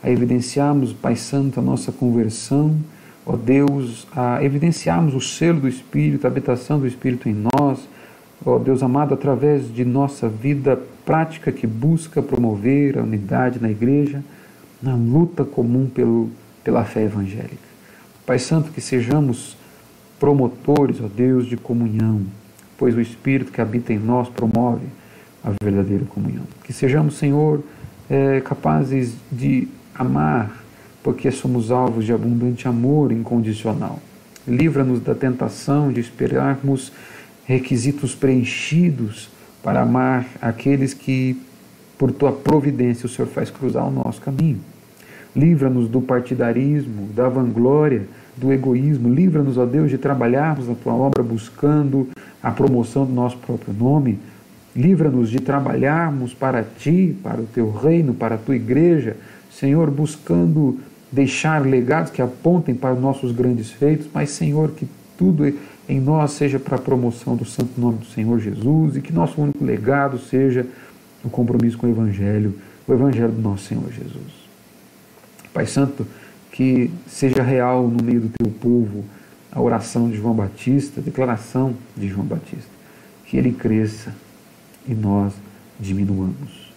a 0.02 0.10
evidenciarmos, 0.10 0.94
Pai 0.94 1.16
Santo, 1.16 1.60
a 1.60 1.64
nossa 1.64 1.92
conversão, 1.92 2.76
ó 3.26 3.36
Deus, 3.36 4.08
a 4.16 4.44
evidenciarmos 4.44 5.14
o 5.14 5.22
selo 5.22 5.62
do 5.62 5.68
Espírito, 5.68 6.26
a 6.26 6.30
habitação 6.30 6.80
do 6.80 6.88
Espírito 6.88 7.28
em 7.28 7.36
nós, 7.36 7.88
ó 8.46 8.58
Deus 8.58 8.82
amado, 8.82 9.14
através 9.14 9.74
de 9.74 9.84
nossa 9.84 10.30
vida 10.30 10.80
prática 11.06 11.52
que 11.52 11.68
busca 11.68 12.22
promover 12.22 12.98
a 12.98 13.04
unidade 13.04 13.62
na 13.62 13.70
igreja 13.70 14.24
na 14.82 14.96
luta 14.96 15.44
comum 15.44 15.88
pelo, 15.88 16.30
pela 16.64 16.86
fé 16.86 17.04
evangélica. 17.04 17.70
Pai 18.26 18.40
Santo, 18.40 18.72
que 18.72 18.80
sejamos 18.80 19.58
promotores, 20.20 21.02
ó 21.02 21.08
Deus, 21.08 21.46
de 21.46 21.58
comunhão, 21.58 22.22
pois 22.78 22.96
o 22.96 23.02
Espírito 23.02 23.52
que 23.52 23.62
habita 23.62 23.94
em 23.94 24.00
nós 24.00 24.30
promove 24.30 24.86
a 25.44 25.52
verdadeira 25.64 26.06
comunhão. 26.06 26.44
Que 26.64 26.74
sejamos, 26.74 27.18
Senhor, 27.18 27.64
é, 28.10 28.42
capazes 28.42 29.14
de 29.32 29.68
amar, 29.96 30.64
porque 31.04 31.32
somos 31.32 31.72
alvos 31.72 32.06
de 32.06 32.14
abundante 32.14 32.68
amor 32.68 33.12
incondicional. 33.12 34.00
Livra-nos 34.48 35.00
da 35.00 35.16
tentação 35.16 35.92
de 35.92 36.00
esperarmos 36.00 36.92
requisitos 37.46 38.14
preenchidos 38.14 39.30
para 39.64 39.82
amar 39.82 40.28
aqueles 40.42 40.94
que 40.94 41.40
por 42.00 42.14
tua 42.14 42.32
providência, 42.32 43.06
o 43.06 43.10
Senhor 43.10 43.28
faz 43.28 43.52
cruzar 43.52 43.86
o 43.86 43.92
nosso 43.92 44.22
caminho. 44.22 44.62
Livra-nos 45.36 45.90
do 45.90 46.00
partidarismo, 46.00 47.08
da 47.14 47.28
vanglória, 47.28 48.08
do 48.40 48.52
egoísmo. 48.52 49.10
Livra-nos, 49.10 49.58
ó 49.58 49.66
Deus, 49.66 49.90
de 49.90 49.98
trabalharmos 49.98 50.68
na 50.68 50.76
tua 50.76 50.94
obra 50.94 51.22
buscando 51.22 52.08
a 52.42 52.52
promoção 52.52 53.06
do 53.06 53.12
nosso 53.12 53.38
próprio 53.38 53.74
nome. 53.74 54.20
Livra-nos 54.76 55.30
de 55.30 55.40
trabalharmos 55.40 56.34
para 56.34 56.64
ti, 56.64 57.16
para 57.22 57.42
o 57.42 57.46
teu 57.46 57.72
reino, 57.72 58.14
para 58.14 58.36
a 58.36 58.38
tua 58.38 58.56
igreja, 58.56 59.18
Senhor, 59.52 59.90
buscando 59.90 60.80
deixar 61.12 61.66
legados 61.66 62.12
que 62.12 62.22
apontem 62.22 62.76
para 62.76 62.94
os 62.94 63.02
nossos 63.02 63.32
grandes 63.32 63.72
feitos, 63.72 64.08
mas, 64.14 64.30
Senhor, 64.30 64.72
que 64.72 64.88
tudo 65.18 65.52
em 65.88 66.00
nós 66.00 66.32
seja 66.32 66.60
para 66.60 66.76
a 66.76 66.80
promoção 66.80 67.36
do 67.36 67.44
santo 67.44 67.80
nome 67.80 67.98
do 67.98 68.06
Senhor 68.06 68.40
Jesus 68.40 68.96
e 68.96 69.02
que 69.02 69.12
nosso 69.12 69.42
único 69.42 69.66
legado 69.66 70.20
seja 70.20 70.66
o 71.24 71.30
compromisso 71.30 71.78
com 71.78 71.88
o 71.88 71.90
Evangelho, 71.90 72.56
o 72.88 72.94
Evangelho 72.94 73.32
do 73.32 73.42
nosso 73.42 73.66
Senhor 73.66 73.92
Jesus. 73.92 74.48
Pai 75.52 75.66
Santo, 75.66 76.06
que 76.60 76.92
seja 77.08 77.42
real 77.42 77.88
no 77.88 78.04
meio 78.04 78.20
do 78.20 78.30
teu 78.38 78.52
povo 78.52 79.06
a 79.50 79.62
oração 79.62 80.10
de 80.10 80.18
João 80.18 80.34
Batista, 80.34 81.00
a 81.00 81.04
declaração 81.04 81.74
de 81.96 82.10
João 82.10 82.26
Batista, 82.26 82.70
que 83.26 83.38
ele 83.38 83.54
cresça 83.54 84.14
e 84.86 84.94
nós 84.94 85.32
diminuamos. 85.80 86.70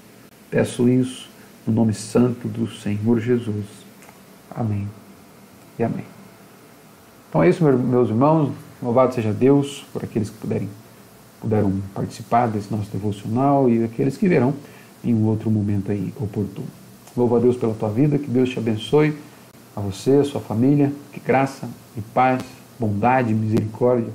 Peço 0.49 0.88
isso 0.88 1.29
no 1.66 1.73
nome 1.73 1.92
santo 1.92 2.47
do 2.47 2.71
Senhor 2.71 3.18
Jesus. 3.18 3.64
Amém 4.49 4.88
e 5.77 5.83
amém. 5.83 6.05
Então 7.29 7.42
é 7.42 7.49
isso, 7.49 7.64
meus 7.64 8.09
irmãos. 8.09 8.53
Louvado 8.81 9.12
seja 9.12 9.33
Deus 9.33 9.85
por 9.92 10.05
aqueles 10.05 10.31
que 10.31 10.37
puderem 10.37 10.68
puderam 11.40 11.73
participar 11.92 12.47
desse 12.47 12.71
nosso 12.71 12.88
devocional 12.92 13.68
e 13.68 13.83
aqueles 13.83 14.16
que 14.16 14.29
verão 14.29 14.55
em 15.03 15.12
um 15.12 15.25
outro 15.27 15.51
momento 15.51 15.90
aí 15.90 16.14
oportuno. 16.21 16.68
Louvo 17.16 17.35
a 17.35 17.40
Deus 17.40 17.57
pela 17.57 17.75
tua 17.75 17.90
vida, 17.90 18.16
que 18.16 18.31
Deus 18.31 18.49
te 18.49 18.61
abençoe, 18.61 19.18
a 19.74 19.80
você, 19.80 20.22
sua 20.24 20.40
família, 20.40 20.92
que 21.12 21.20
graça 21.20 21.68
e 21.96 22.00
paz, 22.00 22.42
bondade 22.78 23.30
e 23.30 23.35
misericórdia 23.35 24.12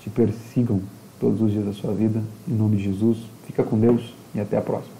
te 0.00 0.10
persigam 0.10 0.80
todos 1.20 1.40
os 1.40 1.52
dias 1.52 1.64
da 1.64 1.72
sua 1.72 1.92
vida. 1.92 2.22
Em 2.48 2.54
nome 2.54 2.76
de 2.76 2.84
Jesus, 2.84 3.18
fica 3.46 3.62
com 3.62 3.78
Deus 3.78 4.14
e 4.34 4.40
até 4.40 4.56
a 4.56 4.62
próxima. 4.62 4.95